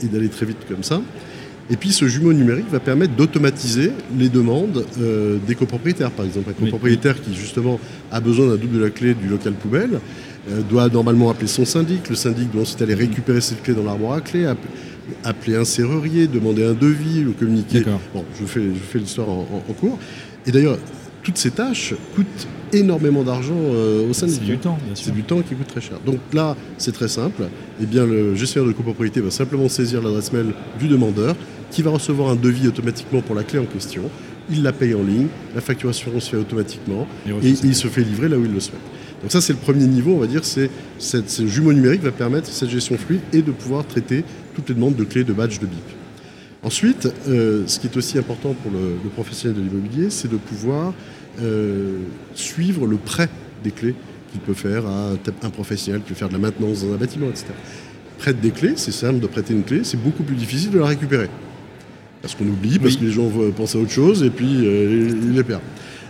et 0.02 0.06
d'aller 0.06 0.28
très 0.28 0.46
vite 0.46 0.58
comme 0.68 0.82
ça. 0.82 1.00
Et 1.70 1.76
puis 1.76 1.92
ce 1.92 2.06
jumeau 2.08 2.32
numérique 2.32 2.66
va 2.70 2.80
permettre 2.80 3.14
d'automatiser 3.14 3.92
les 4.18 4.28
demandes 4.28 4.84
euh, 5.00 5.38
des 5.46 5.54
copropriétaires. 5.54 6.10
Par 6.10 6.26
exemple, 6.26 6.50
un 6.50 6.52
copropriétaire 6.64 7.20
qui 7.22 7.34
justement 7.34 7.78
a 8.10 8.20
besoin 8.20 8.48
d'un 8.48 8.56
double 8.56 8.78
de 8.78 8.82
la 8.84 8.90
clé 8.90 9.14
du 9.14 9.28
local 9.28 9.52
poubelle 9.54 10.00
euh, 10.50 10.62
doit 10.68 10.88
normalement 10.88 11.30
appeler 11.30 11.46
son 11.46 11.64
syndic. 11.64 12.08
Le 12.10 12.16
syndic 12.16 12.50
doit 12.50 12.62
ensuite 12.62 12.82
aller 12.82 12.94
récupérer 12.94 13.40
cette 13.40 13.62
clé 13.62 13.72
dans 13.74 13.84
l'armoire 13.84 14.14
à 14.14 14.20
clé, 14.20 14.46
app- 14.46 14.58
appeler 15.22 15.56
un 15.56 15.64
serrurier, 15.64 16.26
demander 16.26 16.64
un 16.64 16.72
devis, 16.74 17.22
le 17.22 17.30
communiquer. 17.32 17.82
Bon, 18.14 18.24
je 18.36 18.40
vous 18.42 18.48
fais, 18.48 18.62
je 18.62 18.80
fais 18.90 18.98
l'histoire 18.98 19.28
en, 19.28 19.46
en- 19.52 19.70
en 19.70 19.72
cours. 19.74 19.96
Et 20.46 20.50
d'ailleurs, 20.52 20.78
toutes 21.22 21.36
ces 21.36 21.50
tâches 21.50 21.94
coûtent 22.16 22.48
énormément 22.72 23.22
d'argent 23.22 23.54
euh, 23.56 24.08
au 24.08 24.12
syndic. 24.12 24.36
C'est 24.40 24.44
du 24.46 24.58
temps, 24.58 24.78
bien 24.84 24.94
sûr. 24.94 25.04
C'est 25.06 25.14
du 25.14 25.22
temps 25.22 25.40
qui 25.42 25.54
coûte 25.54 25.66
très 25.68 25.80
cher. 25.82 25.98
Donc 26.04 26.18
là, 26.32 26.56
c'est 26.78 26.92
très 26.92 27.08
simple. 27.08 27.42
Eh 27.80 27.86
bien, 27.86 28.06
le 28.06 28.34
gestionnaire 28.34 28.68
de 28.68 28.74
copropriété 28.76 29.20
va 29.20 29.30
simplement 29.30 29.68
saisir 29.68 30.00
l'adresse 30.02 30.32
mail 30.32 30.46
du 30.80 30.88
demandeur, 30.88 31.36
qui 31.70 31.82
va 31.82 31.90
recevoir 31.90 32.30
un 32.30 32.36
devis 32.36 32.68
automatiquement 32.68 33.20
pour 33.22 33.34
la 33.34 33.42
clé 33.44 33.58
en 33.58 33.64
question. 33.66 34.02
Il 34.50 34.62
la 34.62 34.72
paye 34.72 34.94
en 34.94 35.02
ligne, 35.02 35.28
la 35.54 35.60
facturation 35.60 36.18
se 36.20 36.30
fait 36.30 36.36
automatiquement, 36.36 37.06
Et 37.42 37.50
il 37.68 37.74
se 37.74 37.86
fait 37.88 38.02
livrer 38.02 38.28
là 38.28 38.36
où 38.36 38.44
il 38.44 38.52
le 38.52 38.60
souhaite. 38.60 38.80
Donc 39.22 39.30
ça, 39.30 39.40
c'est 39.40 39.52
le 39.52 39.58
premier 39.58 39.86
niveau, 39.86 40.12
on 40.14 40.18
va 40.18 40.26
dire, 40.26 40.44
c'est 40.44 40.70
ce 40.98 41.46
jumeau 41.46 41.72
numérique 41.72 42.02
va 42.02 42.10
permettre 42.10 42.48
cette 42.48 42.70
gestion 42.70 42.96
fluide 42.96 43.20
et 43.32 43.42
de 43.42 43.52
pouvoir 43.52 43.86
traiter 43.86 44.24
toutes 44.54 44.68
les 44.70 44.74
demandes 44.74 44.96
de 44.96 45.04
clés, 45.04 45.24
de 45.24 45.32
badges, 45.32 45.60
de 45.60 45.66
bip. 45.66 45.78
Ensuite, 46.62 47.08
euh, 47.28 47.62
ce 47.66 47.78
qui 47.78 47.86
est 47.86 47.96
aussi 47.96 48.18
important 48.18 48.54
pour 48.62 48.70
le, 48.72 48.78
le 49.02 49.10
professionnel 49.10 49.56
de 49.56 49.62
l'immobilier, 49.62 50.10
c'est 50.10 50.30
de 50.30 50.36
pouvoir 50.36 50.92
euh, 51.40 51.98
suivre 52.34 52.86
le 52.86 52.96
prêt 52.96 53.28
des 53.62 53.70
clés 53.70 53.94
qu'il 54.32 54.40
peut 54.40 54.54
faire 54.54 54.86
à 54.86 55.10
un- 55.12 55.18
un 55.46 55.50
professionnel 55.50 56.02
qui 56.02 56.10
veut 56.10 56.16
faire 56.16 56.28
de 56.28 56.34
la 56.34 56.38
maintenance 56.38 56.84
dans 56.84 56.92
un 56.92 56.96
bâtiment, 56.96 57.28
etc. 57.28 57.46
Prête 58.18 58.40
des 58.40 58.50
clés, 58.50 58.72
c'est 58.76 58.92
simple 58.92 59.20
de 59.20 59.26
prêter 59.26 59.54
une 59.54 59.62
clé, 59.64 59.80
c'est 59.84 59.96
beaucoup 60.02 60.22
plus 60.22 60.36
difficile 60.36 60.70
de 60.70 60.78
la 60.78 60.86
récupérer. 60.86 61.28
Parce 62.22 62.34
qu'on 62.34 62.44
oublie, 62.46 62.78
parce 62.78 62.94
Oui. 62.94 63.00
que 63.00 63.04
les 63.06 63.10
gens 63.12 63.30
penser 63.56 63.78
à 63.78 63.80
autre 63.80 63.90
chose 63.90 64.22
et 64.22 64.30
puis 64.30 64.66
euh, 64.66 65.10
ils 65.22 65.32
les 65.32 65.42
perdent. 65.44 65.62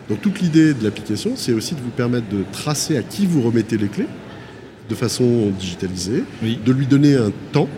Donc 0.09 0.21
toute 0.21 0.41
l'idée 0.41 0.75
de 0.75 0.83
l'application, 0.83 1.33
c'est 1.37 1.53
aussi 1.53 1.75
de 1.75 1.81
vous 1.81 1.91
permettre 1.91 2.29
de 2.29 2.39
tracer 2.53 2.97
à 2.97 3.03
qui 3.03 3.27
vous 3.27 3.43
remettez 3.43 3.77
les 3.77 3.87
clés 3.89 4.07
de 4.89 4.95
façon 4.97 5.51
digitalisée, 5.59 6.25
Oui. 6.43 6.59
de 6.65 6.73
lui 6.73 6.87
donner 6.87 7.15
un 7.15 7.31
temps 7.53 7.69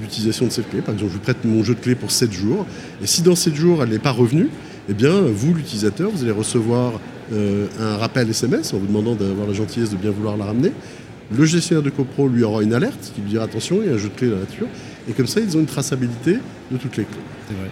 d'utilisation 0.00 0.46
de 0.46 0.50
cette 0.50 0.70
clé. 0.70 0.80
Par 0.80 0.94
exemple, 0.94 1.10
je 1.12 1.16
vous 1.18 1.22
prête 1.22 1.44
mon 1.44 1.62
jeu 1.62 1.74
de 1.74 1.80
clés 1.80 1.94
pour 1.94 2.10
7 2.10 2.32
jours, 2.32 2.64
et 3.02 3.06
si 3.06 3.20
dans 3.20 3.34
7 3.36 3.54
jours 3.54 3.82
elle 3.82 3.90
n'est 3.90 3.98
pas 3.98 4.10
revenue, 4.10 4.48
eh 4.88 4.94
bien 4.94 5.12
vous, 5.20 5.52
l'utilisateur, 5.52 6.10
vous 6.10 6.22
allez 6.22 6.32
recevoir 6.32 6.98
euh, 7.34 7.66
un 7.78 7.98
rappel 7.98 8.28
SMS 8.30 8.72
en 8.72 8.78
vous 8.78 8.86
demandant 8.86 9.14
d'avoir 9.14 9.46
la 9.46 9.52
gentillesse 9.52 9.90
de 9.90 9.96
bien 9.96 10.10
vouloir 10.12 10.38
la 10.38 10.46
ramener. 10.46 10.72
Le 11.30 11.44
gestionnaire 11.44 11.82
de 11.82 11.90
copro 11.90 12.26
lui 12.26 12.42
aura 12.42 12.62
une 12.62 12.72
alerte 12.72 13.12
qui 13.14 13.20
lui 13.20 13.28
dira 13.30 13.44
attention, 13.44 13.80
il 13.82 13.88
y 13.88 13.90
a 13.90 13.94
un 13.94 13.98
jeu 13.98 14.08
de 14.08 14.14
clés 14.14 14.28
dans 14.28 14.36
la 14.36 14.40
nature, 14.42 14.66
et 15.08 15.12
comme 15.12 15.26
ça 15.26 15.40
ils 15.40 15.56
ont 15.56 15.60
une 15.60 15.66
traçabilité 15.66 16.38
de 16.70 16.76
toutes 16.76 16.96
les 16.96 17.04
clés. 17.04 17.20
C'est 17.48 17.54
vrai. 17.54 17.70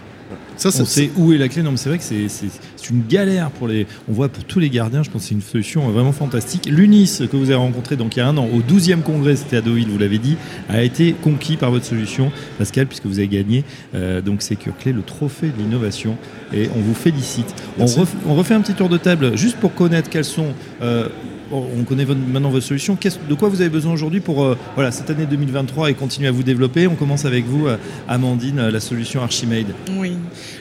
Ça, 0.60 0.68
On 0.68 0.72
ça- 0.72 0.84
sait 0.84 1.10
où 1.16 1.32
est 1.32 1.38
la 1.38 1.48
clé? 1.48 1.62
Non, 1.62 1.70
mais 1.70 1.78
c'est 1.78 1.88
vrai 1.88 1.96
que 1.98 2.04
c'est- 2.04 2.28
c'est 2.28 2.46
c'est 2.76 2.90
une 2.90 3.02
galère 3.08 3.50
pour 3.50 3.66
les. 3.66 3.86
On 4.08 4.12
voit 4.12 4.28
pour 4.28 4.44
tous 4.44 4.58
les 4.58 4.68
gardiens. 4.68 5.02
Je 5.02 5.08
pense 5.10 5.22
que 5.22 5.28
c'est 5.28 5.34
une 5.34 5.40
solution 5.40 5.88
vraiment 5.90 6.12
fantastique. 6.12 6.66
L'UNIS 6.70 7.22
que 7.30 7.36
vous 7.36 7.44
avez 7.46 7.54
rencontré 7.54 7.96
donc 7.96 8.14
il 8.16 8.18
y 8.18 8.22
a 8.22 8.28
un 8.28 8.36
an 8.36 8.46
au 8.52 8.60
12e 8.60 9.00
congrès, 9.02 9.36
c'était 9.36 9.56
à 9.56 9.60
Deauville, 9.62 9.88
vous 9.88 9.98
l'avez 9.98 10.18
dit, 10.18 10.36
a 10.68 10.82
été 10.82 11.14
conquis 11.14 11.56
par 11.56 11.70
votre 11.70 11.86
solution, 11.86 12.30
Pascal, 12.58 12.86
puisque 12.86 13.06
vous 13.06 13.18
avez 13.18 13.28
gagné 13.28 13.64
euh, 13.94 14.20
donc 14.20 14.42
Secure 14.42 14.76
Clé, 14.78 14.92
le 14.92 15.02
trophée 15.02 15.48
de 15.48 15.62
l'innovation, 15.62 16.16
et 16.52 16.68
on 16.76 16.80
vous 16.80 16.94
félicite. 16.94 17.54
On, 17.78 17.86
ref- 17.86 18.08
on 18.26 18.34
refait 18.34 18.54
un 18.54 18.60
petit 18.60 18.74
tour 18.74 18.90
de 18.90 18.98
table 18.98 19.36
juste 19.38 19.56
pour 19.56 19.74
connaître 19.74 20.10
quelles 20.10 20.24
sont. 20.26 20.48
euh, 20.82 21.08
bon, 21.50 21.66
on 21.78 21.84
connaît 21.84 22.04
maintenant 22.06 22.50
votre 22.50 22.66
solution. 22.66 22.96
Qu'est-ce- 22.96 23.18
de 23.28 23.34
quoi 23.34 23.48
vous 23.48 23.60
avez 23.60 23.70
besoin 23.70 23.92
aujourd'hui 23.92 24.20
pour 24.20 24.42
euh, 24.44 24.56
voilà, 24.74 24.90
cette 24.92 25.10
année 25.10 25.26
2023 25.26 25.90
et 25.90 25.94
continuer 25.94 26.28
à 26.28 26.32
vous 26.32 26.42
développer? 26.42 26.86
On 26.86 26.94
commence 26.96 27.24
avec 27.24 27.44
vous, 27.46 27.66
euh, 27.66 27.76
Amandine, 28.08 28.58
euh, 28.58 28.70
la 28.70 28.80
solution 28.80 29.22
Archimade. 29.22 29.66
Oui. 29.98 30.12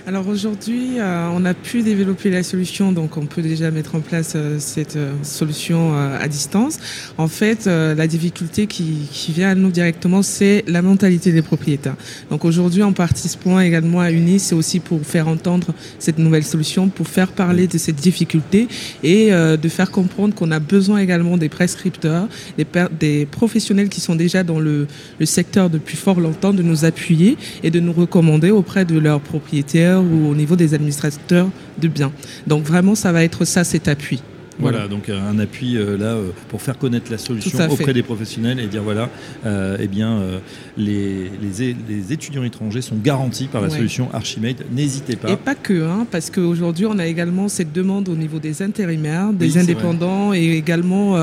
Alors 0.07 0.27
aujourd'hui, 0.27 0.99
euh, 0.99 1.29
on 1.33 1.45
a 1.45 1.53
pu 1.53 1.81
développer 1.81 2.29
la 2.29 2.43
solution, 2.43 2.91
donc 2.91 3.17
on 3.17 3.25
peut 3.25 3.41
déjà 3.41 3.69
mettre 3.69 3.95
en 3.95 3.99
place 3.99 4.33
euh, 4.35 4.57
cette 4.59 4.95
euh, 4.95 5.13
solution 5.23 5.93
à 5.95 6.27
distance. 6.27 6.79
En 7.17 7.27
fait, 7.27 7.65
la 7.65 8.07
difficulté 8.07 8.67
qui, 8.67 9.07
vient 9.29 9.49
à 9.49 9.55
nous 9.55 9.69
directement, 9.69 10.21
c'est 10.21 10.63
la 10.67 10.81
mentalité 10.81 11.31
des 11.31 11.41
propriétaires. 11.41 11.95
Donc 12.29 12.45
aujourd'hui, 12.45 12.83
en 12.83 12.93
participant 12.93 13.59
également 13.59 13.99
à 13.99 14.11
UNI, 14.11 14.39
c'est 14.39 14.55
aussi 14.55 14.79
pour 14.79 15.01
faire 15.05 15.27
entendre 15.27 15.73
cette 15.99 16.17
nouvelle 16.17 16.43
solution, 16.43 16.89
pour 16.89 17.07
faire 17.07 17.31
parler 17.31 17.67
de 17.67 17.77
cette 17.77 17.97
difficulté 17.97 18.67
et 19.03 19.31
de 19.31 19.69
faire 19.69 19.91
comprendre 19.91 20.33
qu'on 20.33 20.51
a 20.51 20.59
besoin 20.59 20.99
également 20.99 21.37
des 21.37 21.49
prescripteurs, 21.49 22.27
des 22.99 23.25
professionnels 23.25 23.89
qui 23.89 24.01
sont 24.01 24.15
déjà 24.15 24.43
dans 24.43 24.59
le, 24.59 24.87
le 25.19 25.25
secteur 25.25 25.69
depuis 25.69 25.97
fort 25.97 26.19
longtemps, 26.19 26.53
de 26.53 26.63
nous 26.63 26.85
appuyer 26.85 27.37
et 27.63 27.71
de 27.71 27.79
nous 27.79 27.93
recommander 27.93 28.51
auprès 28.51 28.85
de 28.85 28.97
leurs 28.97 29.21
propriétaires 29.21 29.78
ou 29.87 30.29
au 30.29 30.35
niveau 30.35 30.55
des 30.55 30.73
administrateurs 30.73 31.49
de 31.77 31.87
biens. 31.87 32.11
Donc 32.47 32.63
vraiment, 32.63 32.95
ça 32.95 33.11
va 33.11 33.23
être 33.23 33.45
ça, 33.45 33.63
cet 33.63 33.87
appui. 33.87 34.21
Voilà, 34.61 34.87
donc 34.89 35.07
euh, 35.07 35.17
un 35.21 35.39
appui 35.39 35.77
euh, 35.77 35.97
là 35.97 36.15
euh, 36.15 36.31
pour 36.49 36.61
faire 36.61 36.77
connaître 36.77 37.09
la 37.09 37.17
solution 37.17 37.57
fait. 37.57 37.67
auprès 37.71 37.93
des 37.93 38.03
professionnels 38.03 38.59
et 38.59 38.67
dire 38.67 38.83
voilà, 38.83 39.09
euh, 39.45 39.77
eh 39.79 39.87
bien, 39.87 40.19
les, 40.77 41.31
les, 41.47 42.11
étudiants 42.13 42.43
étrangers 42.43 42.81
sont 42.81 42.97
garantis 42.97 43.47
par 43.47 43.61
la 43.61 43.69
Ouais. 43.69 43.75
solution 43.75 44.09
Archimate. 44.13 44.57
N'hésitez 44.71 45.15
pas. 45.15 45.29
Et 45.29 45.37
pas 45.37 45.55
que, 45.55 45.83
hein, 45.85 46.05
parce 46.11 46.29
qu'aujourd'hui, 46.29 46.85
on 46.87 46.97
a 46.99 47.05
également 47.05 47.47
cette 47.47 47.71
demande 47.71 48.09
au 48.09 48.15
niveau 48.15 48.39
des 48.39 48.61
intérimaires, 48.61 49.31
des 49.31 49.55
Oui, 49.55 49.59
indépendants 49.61 50.33
et 50.33 50.57
également, 50.57 51.15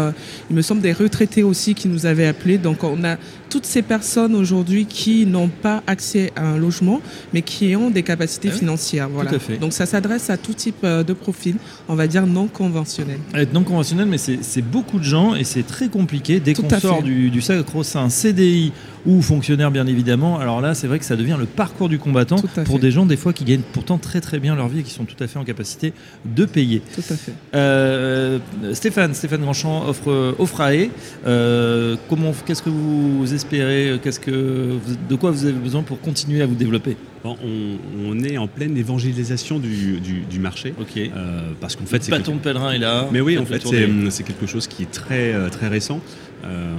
il 0.48 0.56
me 0.56 0.62
semble, 0.62 0.80
des 0.80 0.92
retraités 0.92 1.42
aussi 1.42 1.74
qui 1.74 1.88
nous 1.88 2.06
avaient 2.06 2.26
appelés. 2.26 2.56
Donc, 2.58 2.84
on 2.84 3.04
a 3.04 3.16
toutes 3.48 3.66
ces 3.66 3.82
personnes 3.82 4.34
aujourd'hui 4.34 4.86
qui 4.86 5.26
n'ont 5.26 5.48
pas 5.48 5.82
accès 5.86 6.32
à 6.36 6.46
un 6.46 6.58
logement, 6.58 7.00
mais 7.32 7.42
qui 7.42 7.74
ont 7.76 7.90
des 7.90 8.02
capacités 8.02 8.48
oui, 8.48 8.58
financières. 8.58 9.08
Voilà. 9.08 9.32
à 9.32 9.38
fait. 9.38 9.58
Donc, 9.58 9.72
ça 9.72 9.86
s'adresse 9.86 10.30
à 10.30 10.36
tout 10.36 10.54
type 10.54 10.76
euh, 10.84 11.02
de 11.02 11.12
profil, 11.12 11.56
on 11.88 11.94
va 11.94 12.06
dire 12.06 12.26
non 12.26 12.48
conventionnel. 12.48 13.18
être 13.34 13.52
non 13.52 13.64
conventionnel, 13.64 14.06
mais 14.06 14.18
c'est 14.18 14.62
beaucoup 14.62 14.98
de 14.98 15.04
gens 15.04 15.34
et 15.34 15.44
c'est 15.44 15.66
très 15.66 15.88
compliqué. 15.88 16.40
Dès 16.40 16.52
Tout 16.52 16.62
qu'on 16.62 16.80
sort 16.80 17.02
du 17.02 17.40
sacro-saint 17.40 18.08
CDI 18.08 18.72
ou 19.06 19.22
fonctionnaire, 19.22 19.70
bien 19.70 19.86
évidemment, 19.86 20.38
alors 20.38 20.60
là, 20.60 20.74
c'est 20.74 20.86
vrai 20.86 20.98
que 20.98 21.04
ça 21.04 21.16
devient 21.16 21.36
le 21.38 21.46
parcours 21.46 21.88
du 21.88 21.98
combattant 21.98 22.36
pour 22.64 22.78
des 22.78 22.90
gens, 22.90 23.06
des 23.06 23.16
fois, 23.16 23.32
qui 23.32 23.44
gagnent 23.44 23.60
pourtant 23.72 23.98
très 23.98 24.20
très 24.20 24.38
bien 24.40 24.54
leur 24.56 24.68
vie 24.68 24.80
et 24.80 24.82
qui 24.82 24.90
sont 24.92 25.04
tout 25.04 25.22
à 25.22 25.26
fait 25.26 25.38
en 25.38 25.44
capacité 25.44 25.92
de 26.24 26.44
payer. 26.44 26.82
Tout 26.94 27.00
à 27.10 27.14
fait. 27.16 27.32
Euh, 27.54 28.38
Stéphane, 28.72 29.14
Stéphane 29.14 29.40
Grandchamp 29.42 29.86
offre 29.88 30.34
Offrae. 30.38 30.88
Euh, 31.26 31.96
comment, 32.08 32.32
qu'est-ce 32.46 32.62
que 32.62 32.70
vous 32.70 33.32
espérez 33.32 33.98
Qu'est-ce 34.02 34.20
que, 34.20 34.76
vous- 34.84 34.96
de 35.08 35.14
quoi 35.14 35.30
vous 35.30 35.44
avez 35.44 35.52
besoin 35.54 35.82
pour 35.82 36.00
continuer 36.00 36.42
à 36.42 36.46
vous 36.46 36.54
développer? 36.54 36.96
Bon, 37.24 37.36
on, 37.44 38.10
on 38.10 38.18
est 38.22 38.36
en 38.38 38.46
pleine 38.46 38.76
évangélisation 38.76 39.58
du, 39.58 40.00
du- 40.00 40.20
du 40.28 40.38
marché. 40.38 40.74
Ok. 40.80 40.96
euh, 40.96 41.50
parce 41.60 41.76
qu'en 41.76 41.86
fait, 41.86 42.02
c'est 42.02 42.10
Bâton 42.10 42.34
de 42.36 42.40
pèlerin 42.40 42.72
est 42.72 42.78
là. 42.78 43.08
Mais 43.12 43.20
oui, 43.20 43.38
en 43.38 43.44
fait, 43.46 43.62
c'est 44.10 44.22
quelque 44.24 44.46
chose 44.46 44.66
qui 44.66 44.82
est 44.82 44.90
très, 44.90 45.32
euh, 45.32 45.48
très 45.48 45.68
récent 45.68 46.00
euh, 46.44 46.74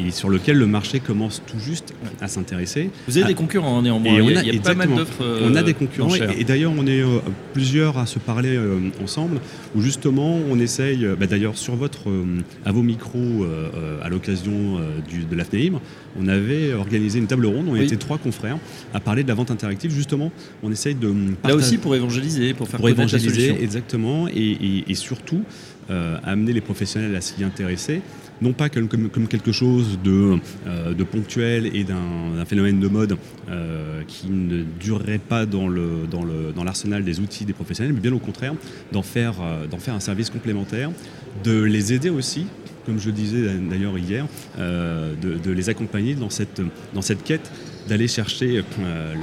et 0.00 0.10
sur 0.10 0.28
lequel 0.28 0.56
le 0.58 0.66
marché 0.66 1.00
commence 1.00 1.42
tout 1.46 1.58
juste 1.58 1.94
à 2.20 2.28
s'intéresser. 2.28 2.90
Vous 3.08 3.16
avez 3.16 3.24
Ah. 3.24 3.28
des 3.28 3.34
concurrents 3.34 3.78
hein, 3.78 3.82
néanmoins. 3.82 4.12
Et 4.12 4.16
il 4.16 4.22
on 4.22 4.28
y 4.30 4.36
a, 4.36 4.40
a- 4.40 4.42
il 4.44 4.54
y 4.54 4.58
a 4.58 4.60
pas 4.60 4.74
mal 4.74 4.88
d'offres. 4.94 5.22
euh, 5.22 5.48
on 5.50 5.54
a 5.54 5.62
des 5.62 5.74
concurrents 5.74 6.14
et, 6.14 6.40
et 6.40 6.44
d'ailleurs 6.44 6.72
on 6.76 6.86
est 6.86 7.00
euh, 7.02 7.18
plusieurs 7.52 7.98
à 7.98 8.06
se 8.06 8.18
parler 8.18 8.56
euh, 8.56 8.78
ensemble 9.02 9.38
où 9.74 9.80
justement 9.80 10.38
on 10.50 10.58
essaye, 10.58 11.06
bah, 11.18 11.26
d'ailleurs 11.26 11.56
sur 11.56 11.74
votre, 11.76 12.02
à 12.64 12.72
vos 12.72 12.82
micros 12.82 13.46
à 14.02 14.08
l'occasion 14.08 14.78
de 15.30 15.36
l'AFNEIM, 15.36 15.80
on 16.18 16.28
avait 16.28 16.72
organisé 16.74 17.18
une 17.18 17.26
table 17.26 17.46
ronde, 17.46 17.66
on 17.68 17.72
Oui. 17.72 17.82
était 17.82 17.96
trois 17.96 18.18
confrères 18.18 18.58
à 18.92 19.00
parler 19.00 19.22
de 19.22 19.28
la 19.28 19.34
vente 19.34 19.50
interactive 19.50 19.90
justement, 19.92 20.30
on 20.62 20.70
essaye 20.70 20.94
de... 20.94 21.08
Là 21.08 21.14
partager- 21.42 21.54
aussi 21.54 21.78
pour 21.78 21.94
évangéliser, 21.94 22.54
pour 22.54 22.68
faire 22.68 22.78
pour 22.78 22.88
la 22.88 22.94
évangéliser, 22.94 23.28
solution. 23.48 23.56
exactement, 23.62 24.28
et, 24.28 24.94
surtout 24.94 25.42
amener 26.24 26.52
les 26.52 26.60
professionnels 26.60 27.14
à 27.14 27.20
s'y 27.20 27.42
intéresser, 27.44 28.00
non 28.42 28.52
pas 28.52 28.68
comme, 28.68 28.88
quelque 29.28 29.52
chose 29.52 29.98
de, 30.02 30.38
euh, 30.66 31.04
ponctuel 31.04 31.74
et 31.74 31.84
d'un 31.84 32.44
phénomène 32.46 32.80
de 32.80 32.88
mode 32.88 33.16
euh, 33.48 34.02
qui 34.06 34.28
ne 34.30 34.62
durerait 34.80 35.18
pas 35.18 35.46
dans 35.46 35.68
l'arsenal 36.64 37.04
des 37.04 37.20
outils 37.20 37.44
des 37.44 37.52
professionnels, 37.52 37.92
mais 37.92 38.00
bien 38.00 38.12
au 38.12 38.18
contraire, 38.18 38.54
d'en 38.92 39.02
faire, 39.02 39.34
euh, 39.40 39.66
d'en 39.66 39.78
faire 39.78 39.94
un 39.94 40.00
service 40.00 40.30
complémentaire, 40.30 40.90
de 41.42 41.62
les 41.62 41.92
aider 41.92 42.10
aussi, 42.10 42.46
comme 42.86 42.98
je 42.98 43.10
disais 43.10 43.48
d'ailleurs 43.70 43.96
hier, 43.98 44.26
de, 44.58 45.50
les 45.50 45.68
accompagner 45.70 46.14
dans 46.14 46.30
cette, 46.30 46.60
quête 47.24 47.50
d'aller 47.88 48.08
chercher 48.08 48.62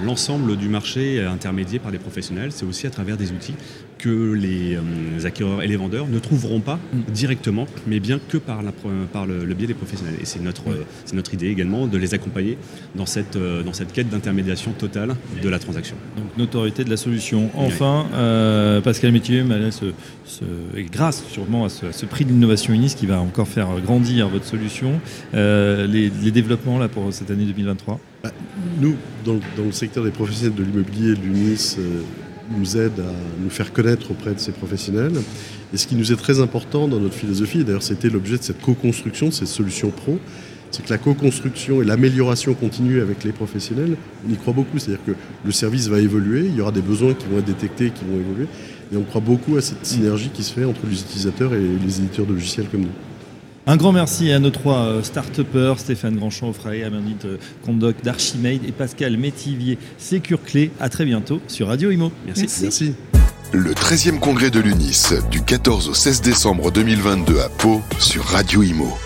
l'ensemble 0.03 0.57
du 0.57 0.67
marché 0.67 1.23
intermédié 1.23 1.77
par 1.77 1.91
des 1.91 1.99
professionnels. 1.99 2.51
C'est 2.51 2.65
aussi 2.65 2.87
à 2.87 2.89
travers 2.89 3.17
des 3.17 3.31
outils 3.31 3.53
que 4.01 4.33
les 4.33 4.75
euh, 4.75 5.25
acquéreurs 5.25 5.61
et 5.61 5.67
les 5.67 5.75
vendeurs 5.77 6.07
ne 6.07 6.19
trouveront 6.19 6.59
pas 6.59 6.79
Mm. 6.93 7.11
directement, 7.13 7.67
mais 7.87 7.99
bien 7.99 8.19
que 8.29 8.37
par, 8.37 8.61
la, 8.63 8.71
pro- 8.71 8.89
par 9.13 9.25
le, 9.25 9.45
le 9.45 9.53
biais 9.53 9.67
des 9.67 9.73
professionnels. 9.75 10.15
Et 10.21 10.25
c'est 10.25 10.41
notre, 10.41 10.69
euh, 10.69 10.83
c'est 11.05 11.15
notre 11.15 11.33
idée 11.33 11.47
également 11.47 11.85
de 11.87 11.97
les 11.97 12.13
accompagner 12.13 12.57
dans 12.95 13.05
cette, 13.05 13.35
euh, 13.35 13.61
dans 13.63 13.73
cette 13.73 13.93
quête 13.93 14.09
d'intermédiation 14.09 14.71
totale 14.71 15.15
de 15.41 15.47
la 15.49 15.59
transaction. 15.59 15.95
Donc 16.17 16.25
notoriété 16.37 16.83
de 16.83 16.89
la 16.89 16.97
solution. 16.97 17.49
Enfin, 17.55 18.07
euh, 18.13 18.81
Pascal 18.81 19.11
Métier, 19.11 19.43
ce, 19.71 19.85
ce- 20.25 20.43
et 20.77 20.83
grâce 20.83 21.23
sûrement 21.29 21.65
à 21.65 21.69
ce, 21.69 21.85
à 21.87 21.91
ce 21.93 22.05
prix 22.05 22.25
de 22.25 22.31
l'innovation 22.31 22.73
Unis 22.73 22.95
qui 22.97 23.05
va 23.05 23.19
encore 23.21 23.47
faire 23.47 23.67
grandir 23.85 24.27
votre 24.29 24.45
solution, 24.45 24.99
euh, 25.35 25.85
les, 25.87 26.09
les 26.23 26.31
développements 26.31 26.79
là 26.79 26.87
pour 26.89 27.13
cette 27.13 27.29
année 27.31 27.45
2023. 27.45 27.99
Nous, 28.79 28.95
dans, 29.25 29.33
dans 29.57 29.65
le 29.65 29.71
secteur 29.71 30.03
des 30.03 30.11
professionnels 30.11 30.55
de 30.55 30.63
l'immobilier, 30.63 31.13
l'UNIS 31.15 31.75
euh, 31.79 32.01
nous 32.57 32.77
aide 32.77 32.99
à 32.99 33.41
nous 33.43 33.49
faire 33.49 33.73
connaître 33.73 34.11
auprès 34.11 34.33
de 34.33 34.39
ces 34.39 34.51
professionnels. 34.51 35.13
Et 35.73 35.77
ce 35.77 35.87
qui 35.87 35.95
nous 35.95 36.11
est 36.11 36.15
très 36.15 36.39
important 36.39 36.87
dans 36.87 36.99
notre 36.99 37.15
philosophie, 37.15 37.61
et 37.61 37.63
d'ailleurs 37.63 37.83
c'était 37.83 38.09
l'objet 38.09 38.37
de 38.37 38.43
cette 38.43 38.61
co-construction, 38.61 39.27
de 39.29 39.33
cette 39.33 39.47
solution 39.47 39.89
pro, 39.89 40.19
c'est 40.71 40.85
que 40.85 40.89
la 40.89 40.97
co-construction 40.97 41.81
et 41.81 41.85
l'amélioration 41.85 42.53
continue 42.53 43.01
avec 43.01 43.23
les 43.23 43.33
professionnels, 43.33 43.97
on 44.27 44.31
y 44.31 44.37
croit 44.37 44.53
beaucoup. 44.53 44.79
C'est-à-dire 44.79 45.03
que 45.05 45.11
le 45.43 45.51
service 45.51 45.87
va 45.87 45.99
évoluer, 45.99 46.45
il 46.45 46.55
y 46.55 46.61
aura 46.61 46.71
des 46.71 46.81
besoins 46.81 47.13
qui 47.13 47.27
vont 47.27 47.39
être 47.39 47.45
détectés, 47.45 47.91
qui 47.91 48.05
vont 48.05 48.19
évoluer. 48.19 48.47
Et 48.93 48.97
on 48.97 49.03
croit 49.03 49.21
beaucoup 49.21 49.57
à 49.57 49.61
cette 49.61 49.85
synergie 49.85 50.29
qui 50.33 50.43
se 50.43 50.53
fait 50.53 50.65
entre 50.65 50.81
les 50.89 50.99
utilisateurs 51.01 51.53
et 51.53 51.61
les 51.61 51.99
éditeurs 51.99 52.25
de 52.25 52.33
logiciels 52.33 52.67
comme 52.69 52.81
nous. 52.81 53.10
Un 53.67 53.77
grand 53.77 53.91
merci 53.91 54.31
à 54.31 54.39
nos 54.39 54.49
trois 54.49 54.85
euh, 54.85 55.03
start-upers, 55.03 55.77
Stéphane 55.77 56.15
Grandchamp, 56.15 56.49
Offray, 56.49 56.83
Amandine 56.83 57.17
euh, 57.25 57.37
Condoc 57.63 58.01
d'Archimate 58.03 58.61
et 58.67 58.71
Pascal 58.71 59.17
Métivier, 59.17 59.77
Sécure 59.99 60.41
Clé. 60.43 60.71
À 60.79 60.89
très 60.89 61.05
bientôt 61.05 61.39
sur 61.47 61.67
Radio 61.67 61.91
Imo. 61.91 62.11
Merci. 62.25 62.41
Merci. 62.41 62.63
Merci. 62.63 62.93
Le 63.53 63.73
13e 63.73 64.17
congrès 64.17 64.49
de 64.49 64.59
l'UNIS 64.59 65.13
du 65.29 65.41
14 65.43 65.89
au 65.89 65.93
16 65.93 66.21
décembre 66.21 66.71
2022 66.71 67.39
à 67.39 67.49
Pau 67.49 67.81
sur 67.99 68.23
Radio 68.23 68.63
Imo. 68.63 68.97